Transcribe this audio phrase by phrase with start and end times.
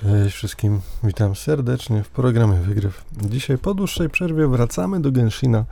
[0.00, 3.04] Cześć wszystkim, witam serdecznie w programie Wygryw.
[3.22, 5.64] Dzisiaj po dłuższej przerwie wracamy do Genshina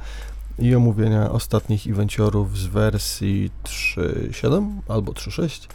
[0.58, 5.68] i omówienia ostatnich evenciorów z wersji 3.7 albo 3.6,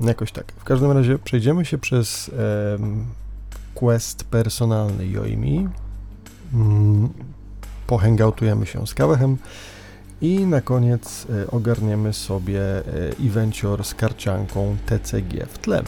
[0.00, 0.52] jakoś tak.
[0.52, 2.30] W każdym razie przejdziemy się przez
[3.74, 5.68] quest personalny Yoimi,
[6.54, 7.08] mm,
[8.64, 9.36] się z Kawechem
[10.20, 12.82] i na koniec e, ogarniemy sobie e,
[13.26, 15.82] evencior z karcianką TCG w tle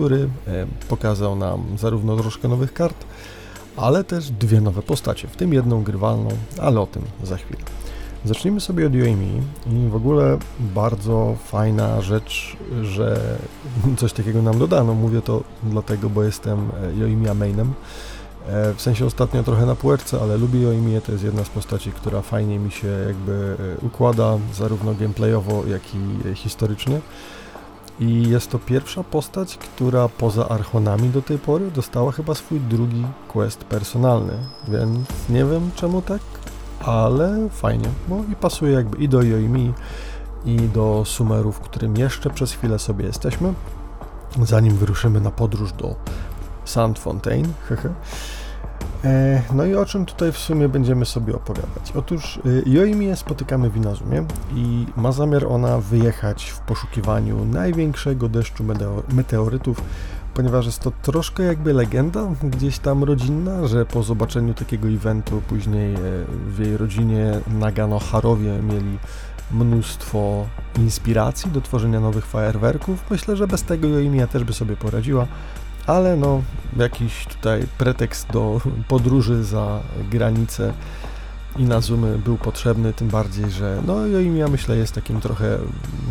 [0.00, 3.04] który e, pokazał nam zarówno troszkę nowych kart,
[3.76, 7.60] ale też dwie nowe postacie, w tym jedną grywalną, ale o tym za chwilę.
[8.24, 13.20] Zacznijmy sobie od Yoimi i w ogóle bardzo fajna rzecz, że
[14.00, 14.94] coś takiego nam dodano.
[14.94, 17.72] Mówię to dlatego, bo jestem Yoimia mainem.
[18.48, 21.92] E, w sensie ostatnio trochę na półeczce, ale lubię Yoimię, to jest jedna z postaci,
[21.92, 27.00] która fajnie mi się jakby e, układa, zarówno gameplayowo, jak i historycznie.
[28.00, 33.06] I jest to pierwsza postać, która poza Archonami do tej pory dostała chyba swój drugi
[33.28, 34.32] quest personalny,
[34.68, 36.20] więc nie wiem czemu tak,
[36.80, 39.72] ale fajnie, bo i pasuje jakby i do Yoimi,
[40.44, 43.54] i do Sumerów, w którym jeszcze przez chwilę sobie jesteśmy,
[44.42, 45.94] zanim wyruszymy na podróż do
[46.64, 47.52] Sand Fontaine.
[49.04, 51.92] E, no i o czym tutaj w sumie będziemy sobie opowiadać?
[51.94, 58.64] Otóż y, Joimię spotykamy w Inazumie i ma zamiar ona wyjechać w poszukiwaniu największego deszczu
[59.12, 59.82] meteorytów,
[60.34, 65.94] ponieważ jest to troszkę jakby legenda gdzieś tam rodzinna, że po zobaczeniu takiego eventu później
[65.94, 65.98] e,
[66.46, 68.98] w jej rodzinie Nagano Harowie mieli
[69.52, 70.46] mnóstwo
[70.78, 73.04] inspiracji do tworzenia nowych fajerwerków.
[73.10, 75.26] Myślę, że bez tego Joimia też by sobie poradziła,
[75.90, 76.42] ale no
[76.76, 80.72] jakiś tutaj pretekst do podróży za granicę
[81.56, 85.58] i na Zoomy był potrzebny, tym bardziej, że no i ja myślę jest takim trochę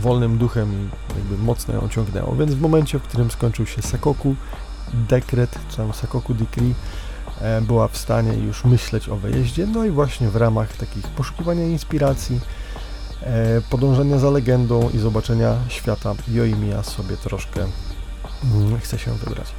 [0.01, 4.35] wolnym duchem i jakby mocno ją ciągnęło, więc w momencie, w którym skończył się Sakoku
[4.93, 6.73] dekret, czy tam Sakoku decree,
[7.41, 11.65] e, była w stanie już myśleć o wyjeździe, no i właśnie w ramach takich poszukiwania
[11.65, 12.39] inspiracji,
[13.23, 17.65] e, podążania za legendą i zobaczenia świata Yoimiya sobie troszkę
[18.43, 19.53] mm, chce się wybrać.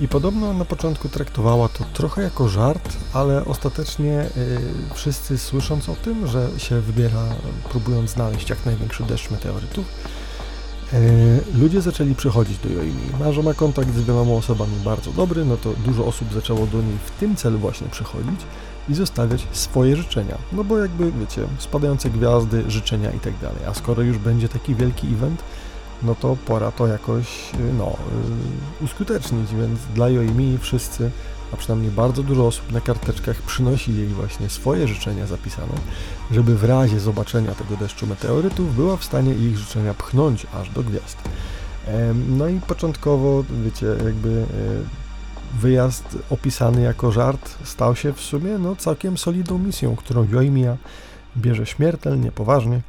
[0.00, 4.60] I podobno na początku traktowała to trochę jako żart, ale ostatecznie y,
[4.94, 7.24] wszyscy słysząc o tym, że się wybiera,
[7.70, 9.84] próbując znaleźć jak największy deszcz meteorytów,
[10.92, 13.02] y, ludzie zaczęli przychodzić do Joimi.
[13.24, 16.82] A że ma kontakt z wieloma osobami bardzo dobry, no to dużo osób zaczęło do
[16.82, 18.40] niej w tym celu właśnie przychodzić
[18.88, 20.38] i zostawiać swoje życzenia.
[20.52, 23.64] No bo jakby, wiecie, spadające gwiazdy, życzenia i tak dalej.
[23.68, 25.42] A skoro już będzie taki wielki event,
[26.02, 27.96] no to pora to jakoś y, no,
[28.80, 31.10] y, uskutecznić, więc dla Joimi wszyscy,
[31.52, 35.72] a przynajmniej bardzo dużo osób na karteczkach przynosi jej właśnie swoje życzenia zapisane,
[36.30, 40.82] żeby w razie zobaczenia tego deszczu meteorytów była w stanie ich życzenia pchnąć aż do
[40.82, 41.18] gwiazd.
[42.28, 44.44] No i początkowo, wiecie, jakby y,
[45.60, 50.76] wyjazd opisany jako żart stał się w sumie no, całkiem solidną misją, którą Joimia
[51.36, 52.80] bierze śmiertelnie, poważnie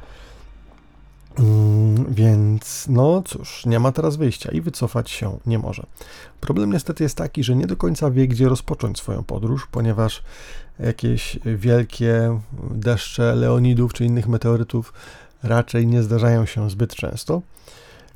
[2.08, 5.86] więc no cóż, nie ma teraz wyjścia i wycofać się nie może.
[6.40, 10.22] Problem niestety jest taki, że nie do końca wie, gdzie rozpocząć swoją podróż, ponieważ
[10.78, 12.38] jakieś wielkie
[12.70, 14.92] deszcze leonidów czy innych meteorytów
[15.42, 17.42] raczej nie zdarzają się zbyt często.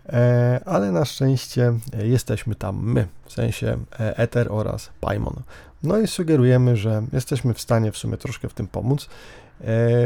[0.08, 1.72] E, ale na szczęście
[2.02, 5.34] jesteśmy tam my, w sensie e, Ether oraz Paimon.
[5.82, 9.08] No i sugerujemy, że jesteśmy w stanie w sumie troszkę w tym pomóc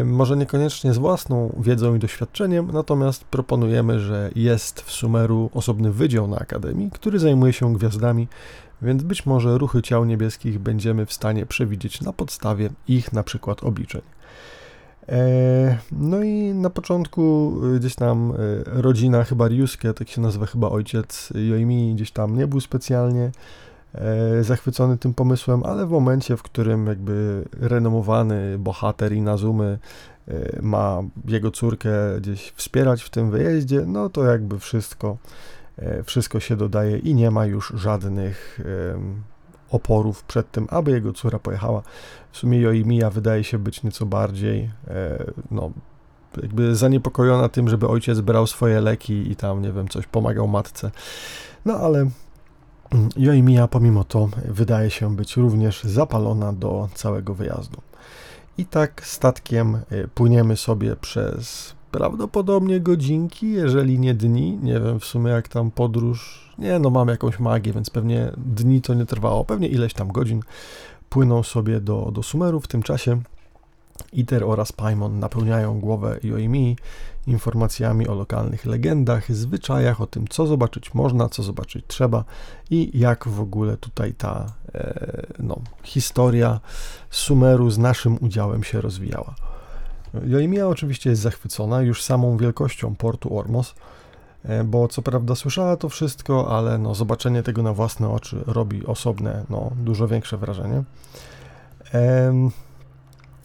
[0.04, 6.28] może niekoniecznie z własną wiedzą i doświadczeniem, natomiast proponujemy, że jest w Sumeru osobny wydział
[6.28, 8.28] na Akademii, który zajmuje się gwiazdami,
[8.82, 13.64] więc być może ruchy ciał niebieskich będziemy w stanie przewidzieć na podstawie ich na przykład
[13.64, 14.02] obliczeń.
[15.08, 18.34] E, no i na początku gdzieś tam e,
[18.82, 23.32] rodzina chyba Ryusuke, tak się nazywa chyba ojciec Yoimi, gdzieś tam nie był specjalnie E,
[24.40, 29.78] zachwycony tym pomysłem, ale w momencie, w którym jakby renomowany bohater Inazumy
[30.28, 31.90] e, ma jego córkę
[32.20, 35.16] gdzieś wspierać w tym wyjeździe, no to jakby wszystko,
[35.76, 38.60] e, wszystko się dodaje i nie ma już żadnych
[39.70, 41.82] oporów przed tym, aby jego córa pojechała.
[42.32, 44.70] W sumie Yoimiya wydaje się być nieco bardziej,
[45.50, 45.70] no,
[46.42, 50.90] jakby zaniepokojona tym, żeby ojciec brał swoje leki i tam, nie wiem, coś pomagał matce.
[51.64, 52.06] No ale
[53.16, 57.80] Joimiya pomimo to wydaje się być również zapalona do całego wyjazdu.
[58.58, 64.58] I tak statkiem y, płyniemy sobie przez prawdopodobnie godzinki, jeżeli nie dni.
[64.62, 66.50] Nie wiem w sumie jak tam podróż.
[66.58, 69.44] Nie, no mam jakąś magię, więc pewnie dni to nie trwało.
[69.44, 70.40] Pewnie ileś tam godzin
[71.08, 73.20] płyną sobie do, do Sumeru w tym czasie.
[74.12, 76.76] Iter oraz Paimon napełniają głowę Yoimi
[77.26, 82.24] informacjami o lokalnych legendach, zwyczajach, o tym, co zobaczyć można, co zobaczyć trzeba
[82.70, 86.60] i jak w ogóle tutaj ta e, no, historia
[87.10, 89.34] Sumeru z naszym udziałem się rozwijała.
[90.26, 93.74] Joimia oczywiście jest zachwycona już samą wielkością portu Ormos,
[94.44, 98.86] e, bo co prawda słyszała to wszystko, ale no, zobaczenie tego na własne oczy robi
[98.86, 100.82] osobne, no, dużo większe wrażenie.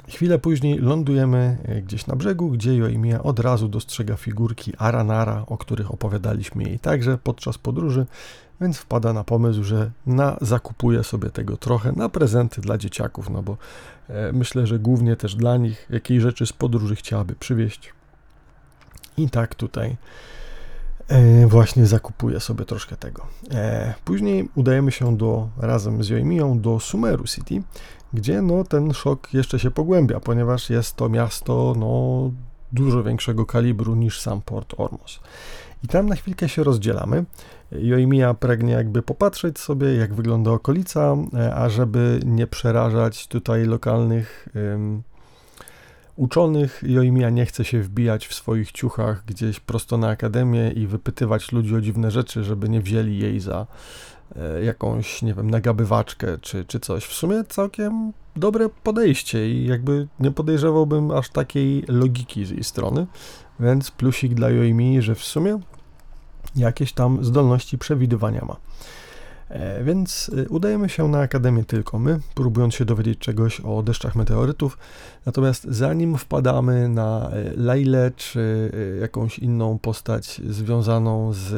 [0.07, 5.57] Chwilę później lądujemy e, gdzieś na brzegu, gdzie Joimia od razu dostrzega figurki Aranara, o
[5.57, 8.05] których opowiadaliśmy jej także podczas podróży,
[8.61, 13.43] więc wpada na pomysł, że na, zakupuje sobie tego trochę na prezenty dla dzieciaków, no
[13.43, 13.57] bo
[14.09, 17.93] e, myślę, że głównie też dla nich jakieś rzeczy z podróży chciałaby przywieźć.
[19.17, 19.97] I tak tutaj
[21.07, 23.27] e, właśnie zakupuje sobie troszkę tego.
[23.51, 27.61] E, później udajemy się do, razem z Joimią do Sumeru City,
[28.15, 32.31] gdzie no, ten szok jeszcze się pogłębia, ponieważ jest to miasto no,
[32.71, 35.19] dużo większego kalibru niż sam port Ormos.
[35.83, 37.25] I tam na chwilkę się rozdzielamy.
[37.71, 44.49] Joimia pragnie jakby popatrzeć sobie, jak wygląda okolica, e, a żeby nie przerażać tutaj lokalnych
[46.15, 51.51] uczonych, Joimia nie chce się wbijać w swoich ciuchach gdzieś prosto na akademię i wypytywać
[51.51, 53.67] ludzi o dziwne rzeczy, żeby nie wzięli jej za
[54.63, 57.05] jakąś, nie wiem, nagabywaczkę czy, czy coś.
[57.05, 63.07] W sumie całkiem dobre podejście i jakby nie podejrzewałbym aż takiej logiki z jej strony,
[63.59, 65.59] więc plusik dla Joimi, że w sumie
[66.55, 68.55] jakieś tam zdolności przewidywania ma.
[69.49, 74.15] E, więc y, udajemy się na Akademię tylko my, próbując się dowiedzieć czegoś o deszczach
[74.15, 74.77] meteorytów.
[75.25, 81.53] Natomiast zanim wpadamy na e, Lailę czy e, jakąś inną postać związaną z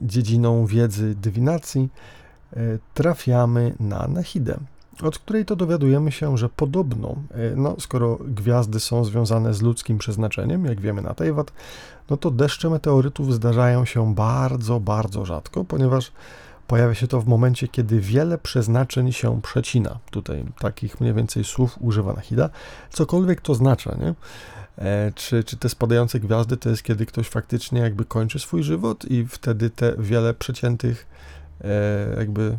[0.00, 1.88] dziedziną wiedzy dywinacji,
[2.94, 4.58] trafiamy na Nahidę
[5.02, 9.98] od której to dowiadujemy się, że podobno, e, no, skoro gwiazdy są związane z ludzkim
[9.98, 11.52] przeznaczeniem, jak wiemy na Tejwat,
[12.10, 16.12] no to deszcze meteorytów zdarzają się bardzo, bardzo rzadko, ponieważ
[16.66, 19.98] pojawia się to w momencie, kiedy wiele przeznaczeń się przecina.
[20.10, 22.50] Tutaj takich mniej więcej słów używa Nahida.
[22.90, 24.14] Cokolwiek to znaczy, nie?
[24.80, 29.04] E, czy, czy te spadające gwiazdy to jest kiedy ktoś faktycznie jakby kończy swój żywot
[29.04, 31.06] i wtedy te wiele przeciętych
[31.60, 32.58] e, jakby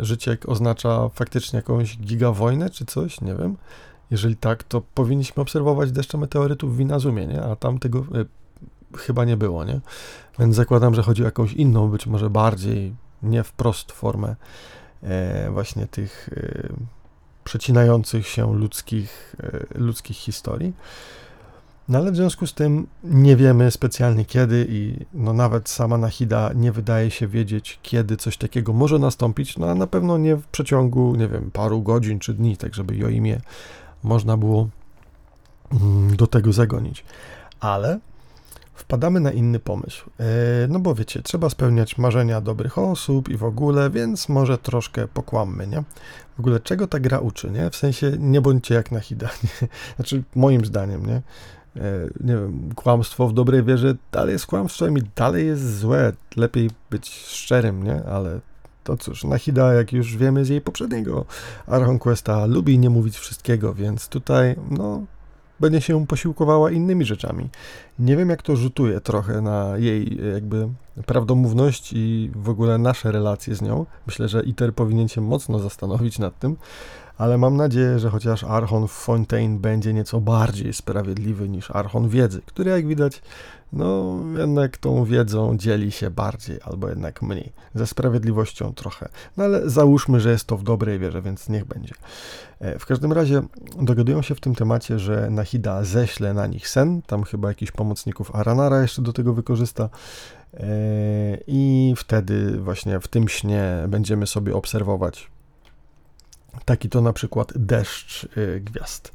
[0.00, 3.56] życie oznacza faktycznie jakąś gigawojnę czy coś, nie wiem.
[4.10, 7.42] Jeżeli tak, to powinniśmy obserwować deszcze meteorytów w Inazumie, nie?
[7.42, 8.04] A tam tego e,
[8.98, 9.80] chyba nie było, nie?
[10.38, 14.36] Więc zakładam, że chodzi o jakąś inną, być może bardziej nie wprost formę
[15.02, 16.68] e, właśnie tych e,
[17.44, 20.72] przecinających się ludzkich, e, ludzkich historii.
[21.88, 26.50] No ale w związku z tym nie wiemy specjalnie kiedy i no nawet sama Nahida
[26.54, 30.46] nie wydaje się wiedzieć, kiedy coś takiego może nastąpić, no a na pewno nie w
[30.46, 33.40] przeciągu, nie wiem, paru godzin czy dni, tak żeby Joimie
[34.02, 34.68] można było
[35.72, 37.04] mm, do tego zagonić.
[37.60, 37.98] Ale
[38.74, 40.10] wpadamy na inny pomysł.
[40.20, 40.24] E,
[40.68, 45.66] no bo wiecie, trzeba spełniać marzenia dobrych osób i w ogóle, więc może troszkę pokłammy,
[45.66, 45.82] nie?
[46.36, 47.70] W ogóle czego ta gra uczy, nie?
[47.70, 49.68] W sensie nie bądźcie jak Nahida, nie?
[49.96, 51.22] Znaczy moim zdaniem, nie?
[51.78, 56.12] E, nie wiem, kłamstwo w dobrej wierze dalej jest kłamstwem i dalej jest złe.
[56.36, 58.04] Lepiej być szczerym, nie?
[58.04, 58.40] Ale
[58.84, 61.24] to cóż, Nahida, jak już wiemy z jej poprzedniego
[61.66, 65.02] Archon Questa, lubi nie mówić wszystkiego, więc tutaj, no,
[65.60, 67.48] będzie się posiłkowała innymi rzeczami.
[67.98, 70.68] Nie wiem, jak to rzutuje trochę na jej jakby
[71.06, 73.86] prawdomówność i w ogóle nasze relacje z nią.
[74.06, 76.56] Myślę, że ITER powinien się mocno zastanowić nad tym,
[77.18, 82.70] ale mam nadzieję, że chociaż Archon Fontaine będzie nieco bardziej sprawiedliwy niż Archon Wiedzy, który
[82.70, 83.22] jak widać,
[83.72, 89.08] no jednak tą wiedzą dzieli się bardziej, albo jednak mniej, ze sprawiedliwością trochę.
[89.36, 91.94] No ale załóżmy, że jest to w dobrej wierze, więc niech będzie.
[92.60, 93.42] E, w każdym razie
[93.82, 98.34] dogadują się w tym temacie, że Nahida ześle na nich sen, tam chyba jakiś pomocników
[98.34, 99.88] Aranara jeszcze do tego wykorzysta,
[100.54, 100.68] e,
[101.46, 105.30] i wtedy właśnie w tym śnie będziemy sobie obserwować
[106.64, 109.12] Taki to na przykład deszcz y, gwiazd.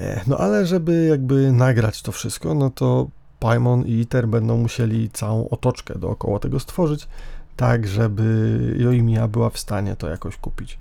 [0.00, 3.08] E, no ale żeby jakby nagrać to wszystko, no to
[3.40, 7.08] Paimon i Iter będą musieli całą otoczkę dookoła tego stworzyć,
[7.56, 10.78] tak żeby Joimia była w stanie to jakoś kupić.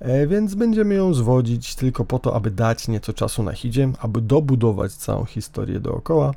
[0.00, 4.20] E, więc będziemy ją zwodzić tylko po to, aby dać nieco czasu na hidzie, aby
[4.20, 6.32] dobudować całą historię dookoła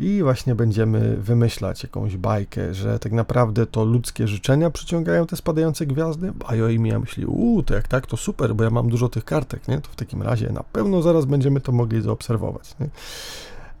[0.00, 5.86] i właśnie będziemy wymyślać jakąś bajkę, że tak naprawdę to ludzkie życzenia przyciągają te spadające
[5.86, 9.24] gwiazdy, a Joimia myśli, uuu, to jak tak, to super, bo ja mam dużo tych
[9.24, 9.80] kartek, nie?
[9.80, 12.88] To w takim razie na pewno zaraz będziemy to mogli zaobserwować, nie?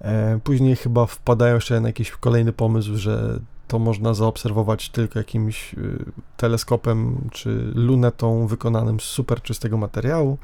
[0.00, 5.74] E, później chyba wpadają jeszcze na jakiś kolejny pomysł, że to można zaobserwować tylko jakimś
[5.74, 6.04] y,
[6.36, 10.38] teleskopem czy lunetą wykonanym z super czystego materiału.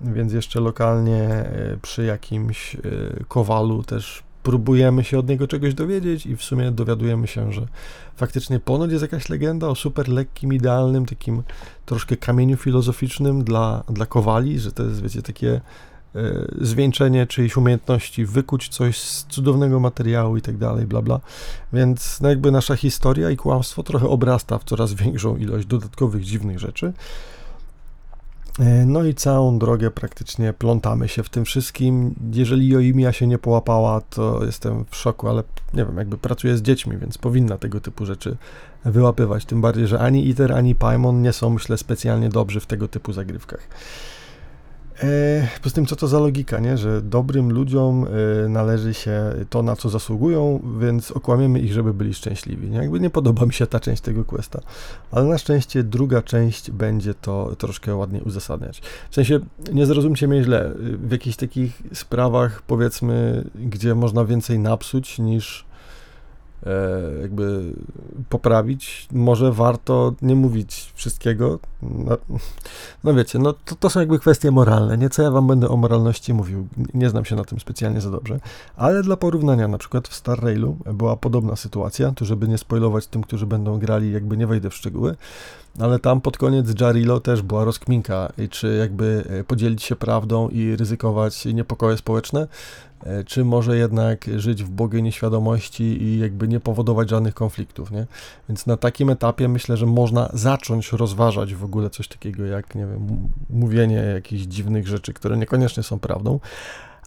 [0.00, 2.78] więc jeszcze lokalnie e, przy jakimś e,
[3.28, 7.66] kowalu też próbujemy się od niego czegoś dowiedzieć i w sumie dowiadujemy się, że
[8.16, 11.42] faktycznie ponoć jest jakaś legenda o super lekkim, idealnym, takim
[11.86, 15.60] troszkę kamieniu filozoficznym dla, dla kowali, że to jest, wiecie, takie
[16.14, 16.20] e,
[16.60, 21.20] zwieńczenie czyjejś umiejętności, wykuć coś z cudownego materiału i tak dalej, bla bla.
[21.72, 26.58] Więc no jakby nasza historia i kłamstwo trochę obrasta w coraz większą ilość dodatkowych dziwnych
[26.58, 26.92] rzeczy.
[28.58, 32.14] E, no i całą drogę praktycznie plątamy się w tym wszystkim.
[32.32, 35.42] Jeżeli Joimia się nie połapała, to jestem w szoku, ale
[35.74, 38.36] nie wiem, jakby pracuję z dziećmi, więc powinna tego typu rzeczy
[38.84, 39.44] wyłapywać.
[39.44, 43.12] Tym bardziej, że ani ITER, ani Paimon nie są, myślę, specjalnie dobrzy w tego typu
[43.12, 43.68] zagrywkach.
[45.02, 46.78] E, poza tym, co to za logika, nie?
[46.78, 48.06] że dobrym ludziom
[48.44, 52.70] e, należy się to, na co zasługują, więc okłamiemy ich, żeby byli szczęśliwi.
[52.70, 52.78] Nie?
[52.78, 54.60] Jakby nie podoba mi się ta część tego questa,
[55.10, 58.82] ale na szczęście druga część będzie to troszkę ładniej uzasadniać.
[59.10, 59.40] W sensie,
[59.72, 65.71] nie zrozumcie mnie źle, w jakichś takich sprawach, powiedzmy, gdzie można więcej napsuć niż
[67.22, 67.72] jakby
[68.28, 69.08] poprawić.
[69.12, 71.58] Może warto nie mówić wszystkiego.
[71.82, 72.18] No,
[73.04, 74.98] no wiecie, no to, to, są jakby kwestie moralne.
[74.98, 76.66] Nie co ja wam będę o moralności mówił.
[76.94, 78.40] Nie znam się na tym specjalnie za dobrze.
[78.76, 83.06] Ale dla porównania, na przykład w Star Railu była podobna sytuacja, tu żeby nie spoilować
[83.06, 85.16] tym, którzy będą grali, jakby nie wejdę w szczegóły.
[85.78, 90.76] Ale tam pod koniec Jarilo też była rozkminka, czy jakby e, podzielić się prawdą i
[90.76, 92.48] ryzykować niepokoje społeczne,
[93.04, 98.06] E, czy może jednak żyć w błogiej nieświadomości i jakby nie powodować żadnych konfliktów, nie?
[98.48, 102.86] Więc na takim etapie myślę, że można zacząć rozważać w ogóle coś takiego jak, nie
[102.86, 106.40] wiem, mówienie jakichś dziwnych rzeczy, które niekoniecznie są prawdą,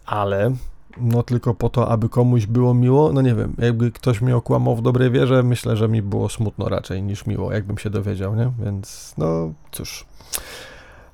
[0.06, 0.52] ale
[0.98, 4.76] no tylko po to, aby komuś było miło, no nie wiem, jakby ktoś mnie okłamał
[4.76, 8.52] w dobrej wierze, myślę, że mi było smutno raczej niż miło, jakbym się dowiedział, nie?
[8.60, 10.06] Więc no cóż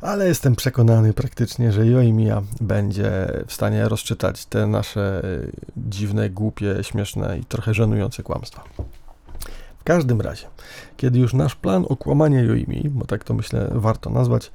[0.01, 6.75] ale jestem przekonany praktycznie, że Joimia będzie w stanie rozczytać te nasze y, dziwne, głupie,
[6.81, 8.63] śmieszne i trochę żenujące kłamstwa.
[9.79, 10.47] W każdym razie,
[10.97, 14.51] kiedy już nasz plan okłamania Joimi, bo tak to myślę warto nazwać,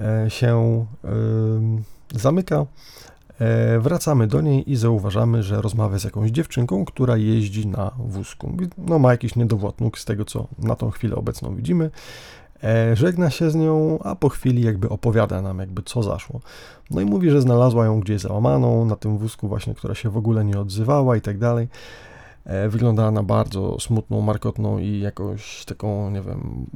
[0.00, 2.66] e, się yy, zamyka,
[3.80, 8.56] wracamy do niej i zauważamy, że rozmawia z jakąś dziewczynką, która jeździ na wózku.
[8.78, 11.90] No ma jakiś niedowład nóg z tego, co na tą chwilę obecną widzimy.
[12.64, 16.40] E, żegna się z nią, a po chwili jakby opowiada nam jakby co zaszło.
[16.90, 20.16] No i mówi, że znalazła ją gdzieś załamaną, na tym wózku właśnie, która się w
[20.16, 21.68] ogóle nie odzywała i tak dalej.
[22.44, 26.66] E, wyglądała na bardzo smutną, markotną i jakąś taką, nie wiem,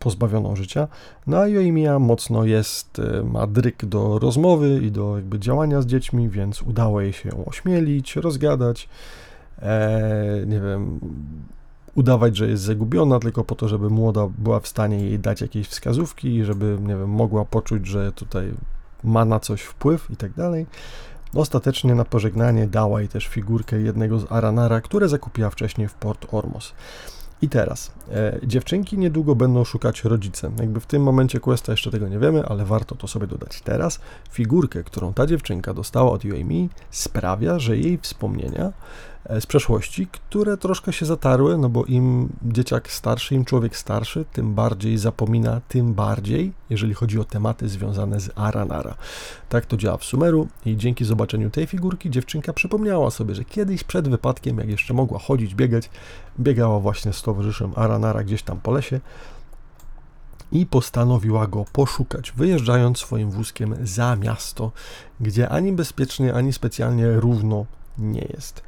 [0.00, 0.88] pozbawioną życia.
[1.26, 5.86] No a Joimia mocno jest, e, ma dryk do rozmowy i do jakby działania z
[5.86, 8.88] dziećmi, więc udało jej się ośmielić, rozgadać.
[9.62, 11.00] E, nie wiem,
[11.94, 15.68] udawać, że jest zagubiona, tylko po to, żeby młoda była w stanie jej dać jakieś
[15.68, 18.52] wskazówki i żeby, nie wiem, mogła poczuć, że tutaj
[19.04, 20.66] ma na coś wpływ i tak dalej.
[21.34, 26.26] Ostatecznie na pożegnanie dała jej też figurkę jednego z Aranara, które zakupiła wcześniej w Port
[26.34, 26.72] Ormos.
[27.42, 30.52] I teraz, e, dziewczynki niedługo będą szukać rodzicem.
[30.58, 34.00] Jakby w tym momencie questa jeszcze tego nie wiemy, ale warto to sobie dodać teraz.
[34.30, 38.72] Figurkę, którą ta dziewczynka dostała od Yoimi sprawia, że jej wspomnienia
[39.40, 44.54] z przeszłości, które troszkę się zatarły, no bo im dzieciak starszy, im człowiek starszy, tym
[44.54, 48.94] bardziej zapomina, tym bardziej, jeżeli chodzi o tematy związane z Aranara.
[49.48, 53.84] Tak to działa w Sumeru i dzięki zobaczeniu tej figurki dziewczynka przypomniała sobie, że kiedyś
[53.84, 55.90] przed wypadkiem, jak jeszcze mogła chodzić, biegać,
[56.40, 59.00] biegała właśnie z towarzyszem Aranara gdzieś tam po lesie,
[60.52, 64.72] i postanowiła go poszukać, wyjeżdżając swoim wózkiem za miasto,
[65.20, 67.66] gdzie ani bezpiecznie, ani specjalnie równo
[67.98, 68.62] nie jest.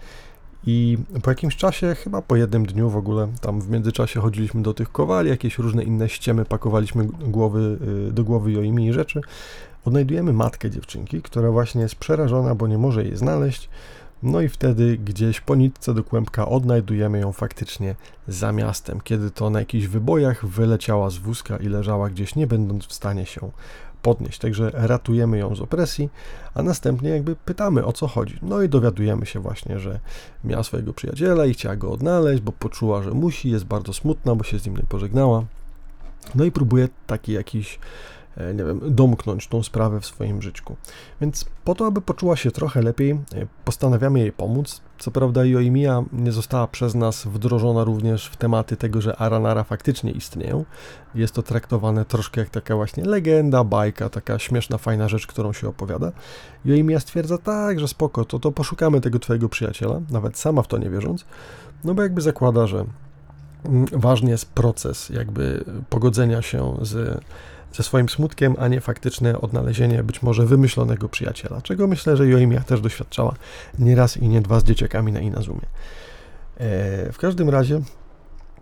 [0.67, 4.75] I po jakimś czasie, chyba po jednym dniu w ogóle, tam w międzyczasie chodziliśmy do
[4.75, 7.79] tych kowali, jakieś różne inne ściemy pakowaliśmy głowy,
[8.09, 9.21] y, do głowy Joimi i rzeczy,
[9.85, 13.69] odnajdujemy matkę dziewczynki, która właśnie jest przerażona, bo nie może jej znaleźć.
[14.23, 17.95] No i wtedy gdzieś po nitce do kłębka odnajdujemy ją faktycznie
[18.29, 22.87] za miastem, kiedy to na jakichś wybojach wyleciała z wózka i leżała gdzieś, nie będąc
[22.87, 23.51] w stanie się
[24.03, 24.39] podnieść.
[24.39, 26.09] Także ratujemy ją z opresji,
[26.55, 28.39] a następnie jakby pytamy o co chodzi.
[28.43, 30.01] No i dowiadujemy się właśnie, że
[30.45, 34.45] miała swojego przyjaciela i chciała go odnaleźć, bo poczuła, że musi, jest bardzo smutna, bo
[34.45, 35.45] się z nim nie pożegnała.
[36.35, 37.79] No i próbuje taki jakiś
[38.37, 40.65] E, nie wiem, domknąć tą sprawę w swoim życiu.
[41.21, 43.17] Więc po to, aby poczuła się trochę lepiej, e,
[43.65, 44.81] postanawiamy jej pomóc.
[45.03, 50.11] Co prawda Joimia nie została przez nas wdrożona również w tematy tego, że Aranara faktycznie
[50.11, 50.65] istnieją.
[51.15, 55.69] Jest to traktowane troszkę jak taka właśnie legenda, bajka, taka śmieszna, fajna rzecz, którą się
[55.69, 56.13] opowiada.
[56.67, 60.79] Joimia stwierdza tak, że spoko, to, to poszukamy tego twojego przyjaciela, nawet sama w to
[60.79, 61.25] nie wierząc,
[61.85, 62.85] no bo jakby zakłada, że
[63.65, 67.21] mm, ważny jest proces jakby pogodzenia się z,
[67.73, 72.61] ze swoim smutkiem, a nie faktyczne odnalezienie być może wymyślonego przyjaciela, czego myślę, że Joimia
[72.61, 73.35] też doświadczała
[73.79, 75.67] nie raz i nie dwa z dzieciakami na Inazumie.
[76.57, 77.81] E, w każdym razie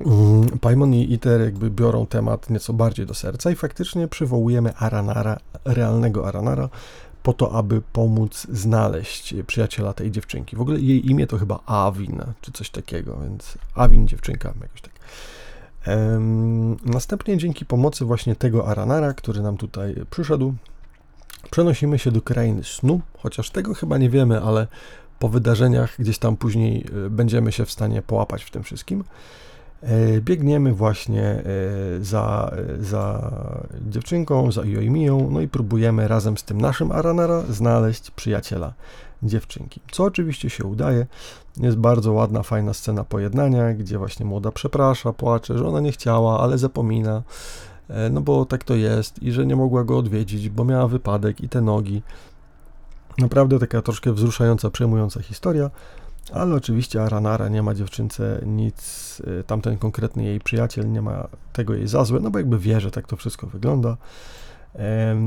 [0.01, 5.39] mm, Paimon i Iter jakby biorą temat nieco bardziej do serca i faktycznie przywołujemy Aranara,
[5.65, 6.69] realnego Aranara,
[7.23, 10.57] po to, aby pomóc znaleźć przyjaciela tej dziewczynki.
[10.57, 15.00] W ogóle jej imię to chyba Awin, czy coś takiego, więc Awin dziewczynka, jakoś tak.
[16.85, 20.55] Następnie dzięki pomocy właśnie tego Aranara, który nam tutaj przyszedł,
[21.51, 24.67] przenosimy się do krainy snu, chociaż tego chyba nie wiemy, ale
[25.19, 29.05] po wydarzeniach gdzieś tam później e, będziemy się w stanie połapać w tym wszystkim.
[29.83, 31.43] E, biegniemy właśnie e,
[32.01, 33.33] za, za
[33.89, 38.73] dziewczynką, za Joimią, no i próbujemy razem z tym naszym Aranara znaleźć przyjaciela
[39.23, 39.81] dziewczynki.
[39.93, 41.07] Co oczywiście się udaje.
[41.57, 46.41] Jest bardzo ładna, fajna scena pojednania, gdzie właśnie młoda przeprasza, płacze, że ona nie chciała,
[46.41, 47.23] ale zapomina,
[47.89, 51.41] e, no bo tak to jest i że nie mogła go odwiedzić, bo miała wypadek
[51.41, 52.03] i te nogi.
[53.19, 55.71] Naprawdę taka troszkę wzruszająca, przejmująca historia.
[56.33, 61.75] Ale oczywiście Aranara nie ma dziewczynce nic, y, tamten konkretny jej przyjaciel nie ma tego
[61.75, 63.97] jej za złe, no bo jakby wie, że tak to wszystko wygląda.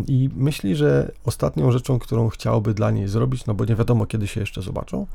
[0.08, 4.28] I myśli, że ostatnią rzeczą, którą chciałby dla niej zrobić, no bo nie wiadomo kiedy
[4.28, 5.08] się jeszcze zobaczą,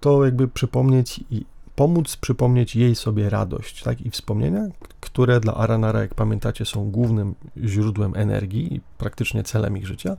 [0.00, 1.44] to jakby przypomnieć i
[1.76, 4.66] pomóc przypomnieć jej sobie radość, tak i wspomnienia,
[5.00, 10.16] które dla Aranara, jak pamiętacie, są głównym źródłem energii i praktycznie celem ich życia.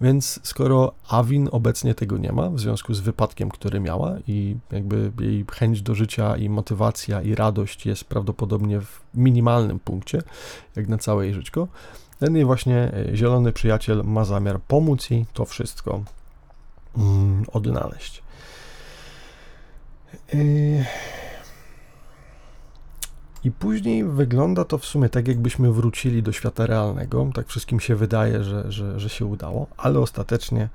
[0.00, 5.12] Więc skoro Awin obecnie tego nie ma, w związku z wypadkiem, który miała, i jakby
[5.20, 10.22] jej chęć do życia, i motywacja, i radość jest prawdopodobnie w minimalnym punkcie,
[10.76, 11.68] jak na całe jej żyćko,
[12.18, 16.02] ten jej właśnie e, zielony przyjaciel ma zamiar pomóc jej to wszystko
[16.96, 18.22] mm, odnaleźć.
[20.34, 20.84] Yy.
[23.44, 27.30] I później wygląda to w sumie tak, jakbyśmy wrócili do świata realnego.
[27.34, 30.68] Tak wszystkim się wydaje, że, że, że się udało, ale ostatecznie e,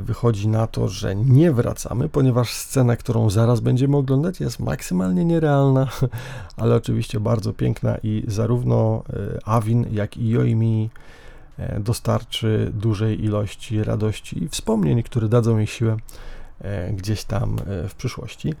[0.00, 5.88] wychodzi na to, że nie wracamy, ponieważ scena, którą zaraz będziemy oglądać, jest maksymalnie nierealna,
[6.56, 10.90] ale oczywiście bardzo piękna i zarówno e, Awin, jak i Joimi
[11.58, 15.96] e, dostarczy dużej ilości radości i wspomnień, które dadzą jej siłę
[16.92, 17.56] gdzieś tam
[17.88, 18.54] w przyszłości.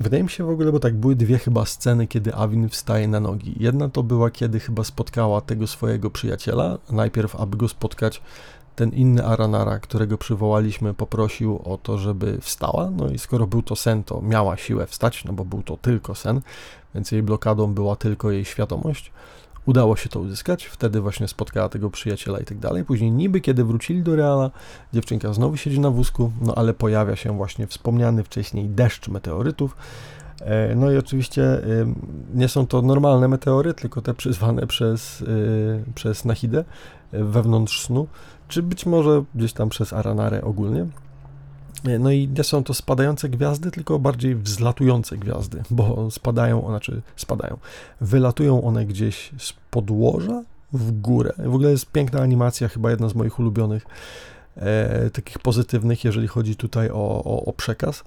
[0.00, 3.20] Wydaje mi się w ogóle, bo tak były dwie chyba sceny, kiedy Awin wstaje na
[3.20, 3.54] nogi.
[3.60, 6.78] Jedna to była, kiedy chyba spotkała tego swojego przyjaciela.
[6.90, 8.22] Najpierw, aby go spotkać,
[8.76, 12.90] ten inny Aranara, którego przywołaliśmy, poprosił o to, żeby wstała.
[12.90, 16.14] No i skoro był to sen, to miała siłę wstać, no bo był to tylko
[16.14, 16.40] sen,
[16.94, 19.12] więc jej blokadą była tylko jej świadomość.
[19.66, 22.84] Udało się to uzyskać, wtedy właśnie spotkała tego przyjaciela i tak dalej.
[22.84, 24.50] Później niby kiedy wrócili do Reala,
[24.92, 29.76] dziewczynka znowu siedzi na wózku, no ale pojawia się właśnie wspomniany wcześniej deszcz meteorytów.
[30.40, 31.42] E, no i oczywiście
[32.34, 36.64] nie są to normalne meteory, tylko te przyzwane przez, y, przez Nahidę
[37.12, 38.06] e, wewnątrz snu,
[38.50, 40.86] czy być może gdzieś tam przez Aranarę ogólnie.
[41.84, 47.02] E, no i nie są to spadające gwiazdy, tylko bardziej wzlatujące gwiazdy, bo spadają, znaczy
[47.16, 47.58] spadają,
[48.00, 51.32] wylatują one gdzieś z podłoża w górę.
[51.38, 53.86] W ogóle jest piękna animacja, chyba jedna z moich ulubionych,
[54.56, 58.04] e, takich pozytywnych, jeżeli chodzi tutaj o, o, o przekaz.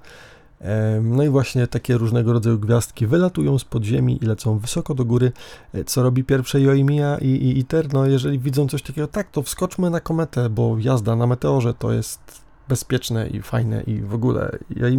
[1.02, 5.32] No i właśnie takie różnego rodzaju gwiazdki wylatują z podziemi i lecą wysoko do góry.
[5.74, 7.94] E, co robi pierwsze Joimiya i, i Iter?
[7.94, 11.92] No jeżeli widzą coś takiego, tak, to wskoczmy na kometę, bo jazda na meteorze to
[11.92, 14.90] jest bezpieczne i fajne i w ogóle ja,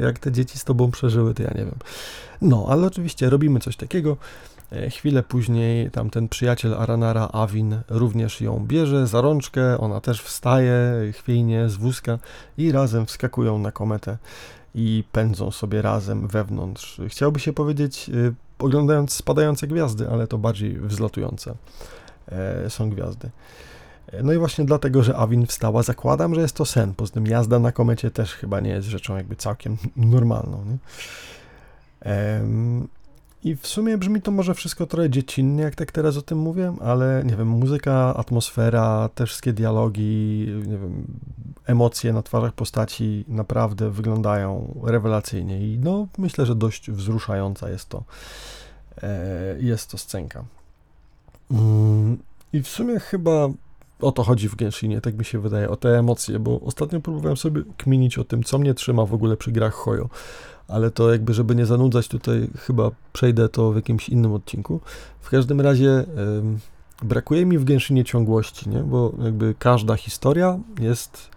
[0.00, 1.78] jak te dzieci z tobą przeżyły, to ja nie wiem.
[2.42, 4.16] No, ale oczywiście robimy coś takiego.
[4.72, 10.76] E, chwilę później tamten przyjaciel Aranara, Awin, również ją bierze za rączkę, ona też wstaje
[11.12, 12.18] chwiejnie z wózka
[12.58, 14.18] i razem wskakują na kometę
[14.74, 17.00] i pędzą sobie razem wewnątrz.
[17.08, 21.54] Chciałoby się powiedzieć, e, oglądając spadające gwiazdy, ale to bardziej wzlatujące
[22.28, 23.30] e, są gwiazdy.
[24.22, 26.94] No i właśnie dlatego, że Awin wstała, zakładam, że jest to sen.
[26.94, 30.64] Poza tym jazda na komecie też chyba nie jest rzeczą jakby całkiem normalną.
[30.64, 30.78] Nie?
[33.48, 36.74] I w sumie brzmi to może wszystko trochę dziecinnie, jak tak teraz o tym mówię,
[36.80, 41.04] ale nie wiem, muzyka, atmosfera, te wszystkie dialogi, nie wiem,
[41.66, 48.04] emocje na twarzach postaci naprawdę wyglądają rewelacyjnie i no myślę, że dość wzruszająca jest to,
[49.02, 50.44] e, jest to scenka.
[51.50, 52.18] Mm,
[52.52, 53.48] I w sumie chyba
[54.00, 57.36] o to chodzi w Genshinie, tak mi się wydaje, o te emocje, bo ostatnio próbowałem
[57.36, 60.08] sobie kminić o tym, co mnie trzyma w ogóle przy grach Hoyo,
[60.68, 64.80] ale to jakby, żeby nie zanudzać tutaj, chyba przejdę to w jakimś innym odcinku.
[65.20, 66.04] W każdym razie
[67.02, 68.82] brakuje mi w Genshinie ciągłości, nie?
[68.82, 71.30] bo jakby każda historia jest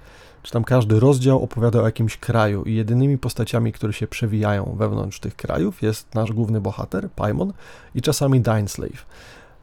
[0.43, 5.19] czy tam każdy rozdział opowiada o jakimś kraju i jedynymi postaciami, które się przewijają wewnątrz
[5.19, 7.53] tych krajów jest nasz główny bohater, Paimon
[7.95, 9.05] i czasami Dineslave.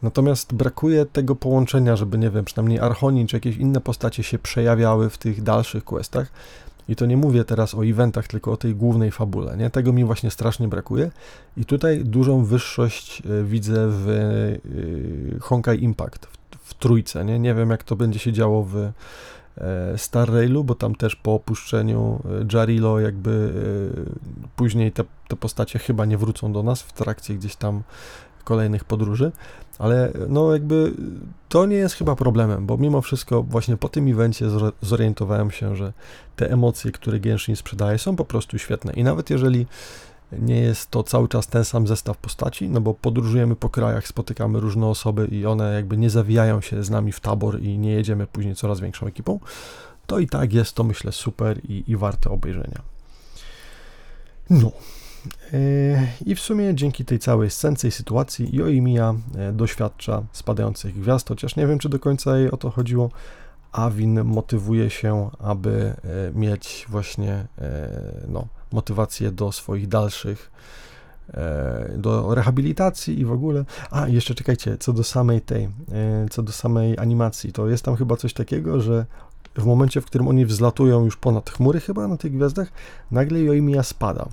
[0.03, 5.11] Natomiast brakuje tego połączenia, żeby, nie wiem, przynajmniej Archonin czy jakieś inne postacie się przejawiały
[5.11, 6.33] w tych dalszych questach.
[6.89, 9.57] I to nie mówię teraz o eventach, tylko o tej głównej fabule.
[9.57, 9.71] Nie?
[9.71, 11.11] Tego mi właśnie strasznie brakuje.
[11.57, 14.09] I tutaj dużą wyższość e, widzę w
[15.37, 17.25] e, Honkai Impact, w, w trójce.
[17.25, 17.39] Nie?
[17.39, 21.35] nie wiem, jak to będzie się działo w e, Star Railu, bo tam też po
[21.35, 22.23] opuszczeniu
[22.53, 23.53] Jarilo jakby
[24.57, 27.83] później te, te postacie chyba nie wrócą do nas w trakcie gdzieś tam
[28.45, 29.33] kolejnych podróży,
[29.79, 30.93] ale no jakby
[31.49, 34.47] to nie jest chyba problemem, bo mimo wszystko właśnie po tym evencie
[34.83, 35.93] zorientowałem się, że
[36.37, 39.67] te emocje, które Genshin sprzedaje są po prostu świetne i nawet jeżeli
[40.33, 44.61] nie jest to cały czas ten sam zestaw postaci, no bo podróżujemy po krajach, spotykamy
[44.61, 48.27] różne osoby i one jakby nie zawijają się z nami w tabor i nie jedziemy
[48.27, 49.41] później coraz większą ekipą,
[50.07, 52.83] to i tak jest to myślę super i, i warte obejrzenia.
[54.51, 54.73] No,
[56.27, 61.57] i w sumie dzięki tej całej scence i sytuacji Joimiya e, doświadcza spadających gwiazd, chociaż
[61.57, 63.11] nie wiem, czy do końca jej o to chodziło.
[63.73, 67.91] Awin motywuje się, aby e, mieć właśnie e,
[68.29, 70.51] no, motywację do swoich dalszych,
[71.97, 73.65] do rehabilitacji i w ogóle.
[73.91, 75.69] A, jeszcze czekajcie, co do samej tej,
[76.31, 79.07] co do samej animacji, to jest tam chyba coś takiego, że
[79.55, 82.69] w momencie, w którym oni wzlatują już ponad chmury chyba na tych gwiazdach,
[83.11, 84.29] nagle Joimiya spada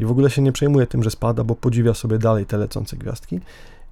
[0.00, 2.96] i w ogóle się nie przejmuje tym, że spada, bo podziwia sobie dalej te lecące
[2.96, 3.40] gwiazdki.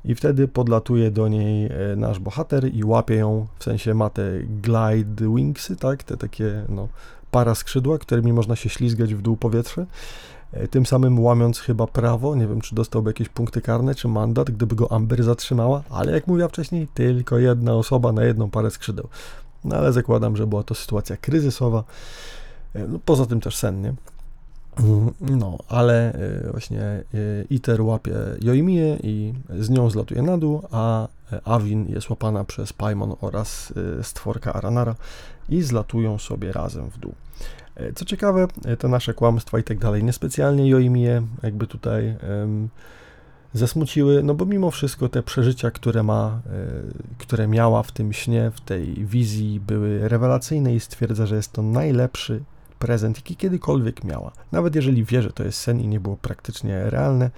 [0.05, 4.23] I wtedy podlatuje do niej e, nasz bohater i łapie ją, w sensie ma te
[4.63, 6.89] glide wingsy, tak, te takie no,
[7.31, 9.87] para skrzydła, którymi można się ślizgać w dół powietrze.
[10.53, 14.51] E, tym samym łamiąc chyba prawo, nie wiem czy dostałby jakieś punkty karne czy mandat,
[14.51, 19.09] gdyby go Amber zatrzymała, ale jak mówiła wcześniej, tylko jedna osoba na jedną parę skrzydeł.
[19.65, 21.85] No ale zakładam, że była to sytuacja kryzysowa.
[22.75, 23.95] E, no, poza tym też sennie.
[25.21, 26.13] No, ale
[26.47, 31.09] y, właśnie y, Iter łapie Joimię i z nią zlatuje na dół, a y,
[31.45, 34.95] Avin jest łapana przez Paimon oraz stworka Aranara
[35.49, 37.15] i zlatują sobie razem w dół.
[37.95, 42.69] Co ciekawe, te nasze kłamstwa i tak dalej niespecjalnie Joimię jakby tutaj um,
[43.53, 46.41] zasmuciły, no bo mimo wszystko te przeżycia, które ma,
[47.19, 51.63] które miała w tym śnie, w tej wizji były rewelacyjne i stwierdza, że jest to
[51.63, 52.43] najlepszy
[52.79, 54.33] prezent, jaki kiedykolwiek miała.
[54.53, 57.31] Nawet jeżeli wie, że to jest sen i nie było praktycznie realne,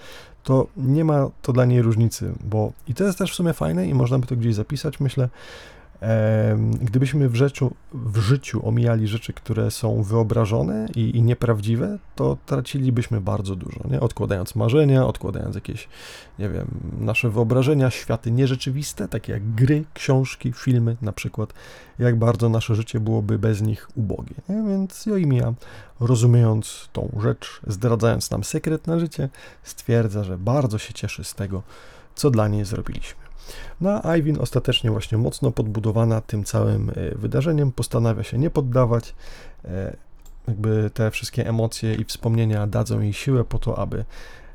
[0.43, 3.87] to nie ma to dla niej różnicy, bo i to jest też w sumie fajne
[3.87, 5.29] i można by to gdzieś zapisać, myślę,
[6.81, 13.21] Gdybyśmy w życiu, w życiu omijali rzeczy, które są wyobrażone i, i, nieprawdziwe, to tracilibyśmy
[13.21, 14.01] bardzo dużo, nie?
[14.01, 15.89] Odkładając marzenia, odkładając jakieś,
[16.39, 16.67] nie wiem,
[17.01, 21.53] nasze wyobrażenia, światy nierzeczywiste, takie jak gry, książki, filmy na przykład,
[21.99, 24.63] jak bardzo nasze życie byłoby bez nich ubogie, nie?
[24.69, 25.55] Więc Joimia,
[26.01, 29.29] rozumiejąc tą rzecz, zdradzając nam sekret na życie,
[29.63, 31.63] stwierdza, że bardzo się cieszy z tego,
[32.15, 33.30] co dla niej zrobiliśmy.
[33.81, 39.15] No a Iwin ostatecznie właśnie mocno podbudowana tym całym e, wydarzeniem postanawia się nie poddawać.
[39.65, 39.97] E,
[40.49, 44.05] jakby te wszystkie emocje i wspomnienia dadzą jej siłę po to, aby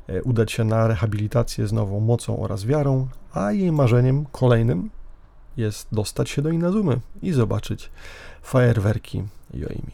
[0.06, 4.90] e, udać się na rehabilitację z nową mocą oraz wiarą, a jej marzeniem kolejnym
[5.56, 7.90] jest dostać się do Inazumy i zobaczyć
[8.42, 9.22] fajerwerki
[9.54, 9.92] Joimi.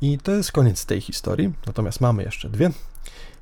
[0.00, 2.70] I to jest koniec tej historii, natomiast mamy jeszcze dwie.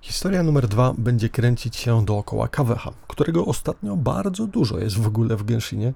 [0.00, 5.37] Historia numer dwa będzie kręcić się dookoła Kaweha, którego ostatnio bardzo dużo jest w ogóle
[5.37, 5.92] w Genshinie,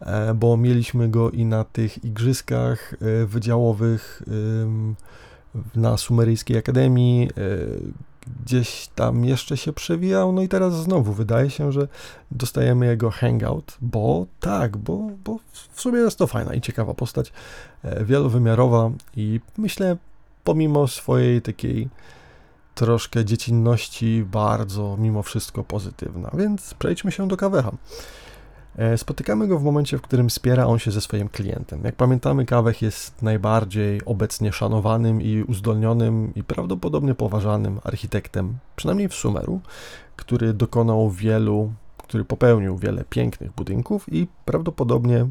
[0.00, 4.22] e, bo mieliśmy go i na tych igrzyskach e, wydziałowych
[5.74, 7.30] na Sumeryjskiej Akademii, e,
[8.44, 11.88] gdzieś tam jeszcze się przewijał, no i teraz znowu wydaje się, że
[12.30, 15.38] dostajemy jego hangout, bo tak, bo, bo
[15.72, 17.32] w sumie jest to fajna i ciekawa postać,
[18.02, 19.96] wielowymiarowa i myślę
[20.44, 21.88] pomimo swojej takiej
[22.78, 27.72] troszkę dziecinności bardzo mimo wszystko pozytywna, więc przejdźmy się do Kawecha.
[28.76, 31.80] E, spotykamy go w momencie, w którym spiera on się ze swoim klientem.
[31.84, 39.14] Jak pamiętamy, Kawech jest najbardziej obecnie szanowanym i uzdolnionym i prawdopodobnie poważanym architektem, przynajmniej w
[39.14, 39.60] Sumeru,
[40.16, 45.28] który dokonał wielu, który popełnił wiele pięknych budynków i prawdopodobnie e,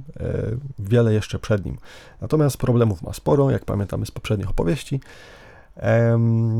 [0.80, 1.78] wiele jeszcze przed nim.
[2.22, 5.00] Natomiast problemów ma sporo, jak pamiętamy z poprzednich opowieści.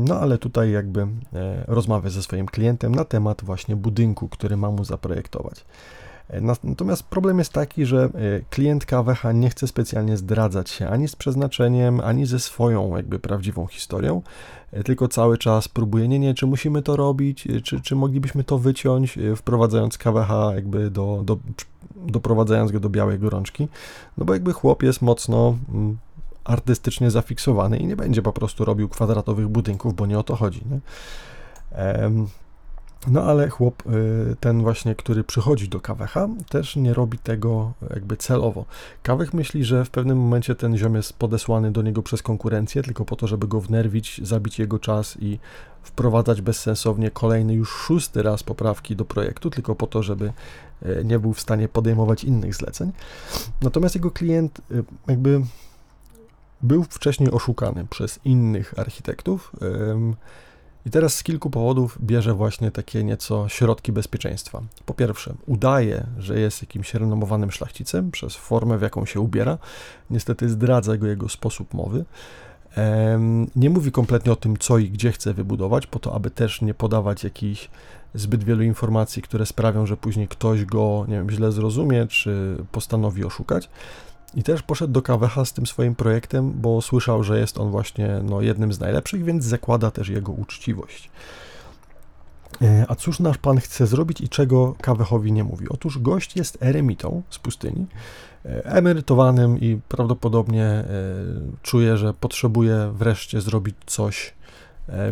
[0.04, 1.06] No ale tutaj jakby e,
[1.66, 5.64] rozmawia ze swoim klientem na temat właśnie budynku, który ma mu zaprojektować.
[6.28, 8.10] E, natomiast problem jest taki, że e,
[8.50, 13.66] klient KWH nie chce specjalnie zdradzać się ani z przeznaczeniem, ani ze swoją jakby prawdziwą
[13.66, 14.22] historią,
[14.84, 19.18] tylko cały czas próbuje, nie, nie, czy musimy to robić, czy, czy moglibyśmy to wyciąć,
[19.36, 21.38] wprowadzając KWH jakby do, do
[22.06, 23.68] doprowadzając go do białej gorączki,
[24.18, 25.98] no bo jakby chłop jest mocno mm,
[26.48, 30.62] artystycznie zafiksowany i nie będzie po prostu robił kwadratowych budynków, bo nie o to chodzi.
[30.70, 30.80] Nie?
[33.06, 38.16] No ale chłop, y, ten właśnie, który przychodzi do Kawecha, też nie robi tego jakby
[38.16, 38.64] celowo.
[39.02, 43.04] Kawech myśli, że w pewnym momencie ten ziom jest podesłany do niego przez konkurencję, tylko
[43.04, 45.38] po to, żeby go wnerwić, zabić jego czas i
[45.82, 50.32] wprowadzać bezsensownie kolejny już szósty raz poprawki do projektu, tylko po to, żeby
[50.86, 52.92] y, nie był w stanie podejmować innych zleceń.
[53.62, 55.40] Natomiast jego klient y, jakby
[56.62, 59.52] był wcześniej oszukany przez innych architektów.
[60.86, 64.62] I teraz z kilku powodów bierze właśnie takie nieco środki bezpieczeństwa.
[64.86, 69.58] Po pierwsze, udaje, że jest jakimś renomowanym szlachcicem przez formę, w jaką się ubiera.
[70.10, 72.04] Niestety zdradza go jego sposób mowy.
[73.56, 76.74] Nie mówi kompletnie o tym, co i gdzie chce wybudować, po to, aby też nie
[76.74, 77.70] podawać jakichś
[78.14, 83.24] zbyt wielu informacji, które sprawią, że później ktoś go, nie wiem, źle zrozumie, czy postanowi
[83.24, 83.70] oszukać.
[84.34, 88.20] I też poszedł do KWH z tym swoim projektem, bo słyszał, że jest on właśnie
[88.24, 91.10] no, jednym z najlepszych, więc zakłada też jego uczciwość.
[92.62, 95.68] E, a cóż nasz pan chce zrobić i czego KWH-owi nie mówi?
[95.68, 97.86] Otóż gość jest eremitą z pustyni,
[98.44, 100.84] e, emerytowanym i prawdopodobnie e,
[101.62, 104.38] czuje, że potrzebuje wreszcie zrobić coś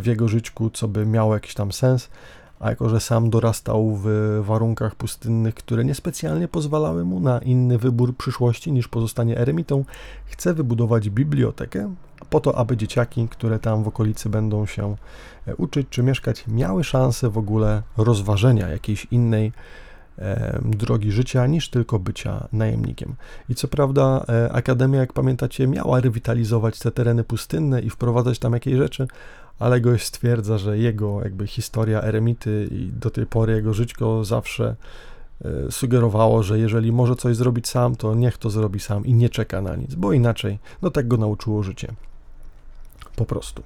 [0.00, 2.08] w jego życiu, co by miało jakiś tam sens
[2.60, 4.06] a jako że sam dorastał w
[4.42, 9.84] warunkach pustynnych, które niespecjalnie pozwalały mu na inny wybór przyszłości niż pozostanie eremitą,
[10.26, 11.94] chce wybudować bibliotekę
[12.30, 14.96] po to, aby dzieciaki, które tam w okolicy będą się
[15.46, 19.52] e, uczyć czy mieszkać, miały szansę w ogóle rozważenia jakiejś innej
[20.18, 23.14] e, drogi życia niż tylko bycia najemnikiem.
[23.48, 28.52] I co prawda, e, Akademia, jak pamiętacie, miała rewitalizować te tereny pustynne i wprowadzać tam
[28.52, 29.08] jakieś rzeczy,
[29.58, 34.76] ale gość stwierdza, że jego jakby historia eremity i do tej pory jego żyćko zawsze
[35.44, 39.28] e, sugerowało, że jeżeli może coś zrobić sam, to niech to zrobi sam i nie
[39.28, 41.92] czeka na nic, bo inaczej, no tak go nauczyło życie.
[43.16, 43.62] Po prostu.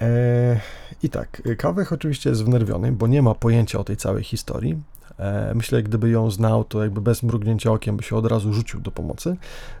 [0.00, 0.60] Eee,
[1.02, 4.82] I tak, Kawech oczywiście jest wnerwiony, bo nie ma pojęcia o tej całej historii.
[5.18, 8.80] E, myślę, gdyby ją znał, to jakby bez mrugnięcia okiem by się od razu rzucił
[8.80, 9.36] do pomocy.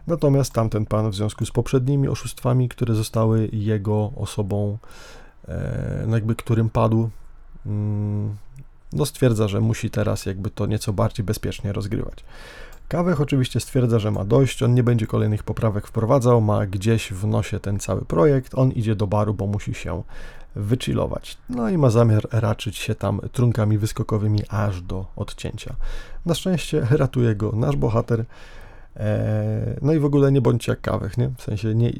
[0.06, 4.78] Natomiast tamten pan w związku z poprzednimi oszustwami, które zostały jego osobą,
[5.48, 7.10] e, no jakby którym padł,
[7.66, 8.36] mm,
[8.92, 12.24] no stwierdza, że musi teraz jakby to nieco bardziej bezpiecznie rozgrywać.
[12.92, 17.26] Kawech oczywiście stwierdza, że ma dość, on nie będzie kolejnych poprawek wprowadzał, ma gdzieś w
[17.26, 20.02] nosie ten cały projekt, on idzie do baru, bo musi się
[20.54, 21.38] wychillować.
[21.48, 25.74] No i ma zamiar raczyć się tam trunkami wyskokowymi aż do odcięcia.
[26.26, 28.24] Na szczęście ratuje go nasz bohater.
[28.96, 31.30] E, no i w ogóle nie bądźcie jak kawech, nie?
[31.38, 31.92] W sensie nie,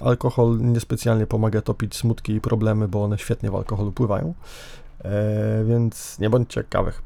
[0.00, 4.34] alkohol niespecjalnie pomaga topić smutki i problemy, bo one świetnie w alkoholu pływają.
[5.04, 7.02] E, więc nie bądźcie jak kawech.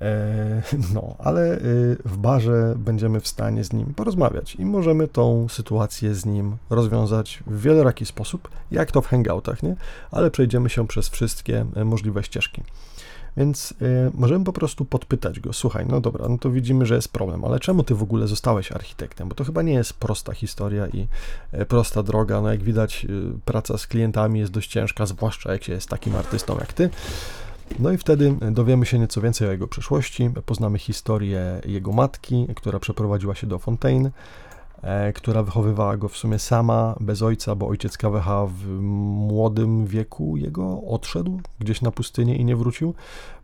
[0.00, 0.62] E,
[0.94, 6.14] no, ale y, w barze będziemy w stanie z nim porozmawiać i możemy tą sytuację
[6.14, 9.76] z nim rozwiązać w wieloraki sposób, jak to w hangoutach, nie?
[10.10, 12.62] Ale przejdziemy się przez wszystkie e, możliwe ścieżki.
[13.36, 17.08] Więc y, możemy po prostu podpytać go, słuchaj, no dobra, no to widzimy, że jest
[17.08, 19.28] problem, ale czemu ty w ogóle zostałeś architektem?
[19.28, 21.06] Bo to chyba nie jest prosta historia i
[21.60, 22.40] y, prosta droga.
[22.40, 26.16] No jak widać, y, praca z klientami jest dość ciężka, zwłaszcza jak się jest takim
[26.16, 26.90] artystą jak ty.
[27.78, 32.78] No i wtedy dowiemy się nieco więcej o jego przeszłości, poznamy historię jego matki, która
[32.78, 34.10] przeprowadziła się do Fontaine,
[34.82, 40.36] e, która wychowywała go w sumie sama, bez ojca, bo ojciec KWH w młodym wieku
[40.36, 42.94] jego odszedł gdzieś na pustynię i nie wrócił,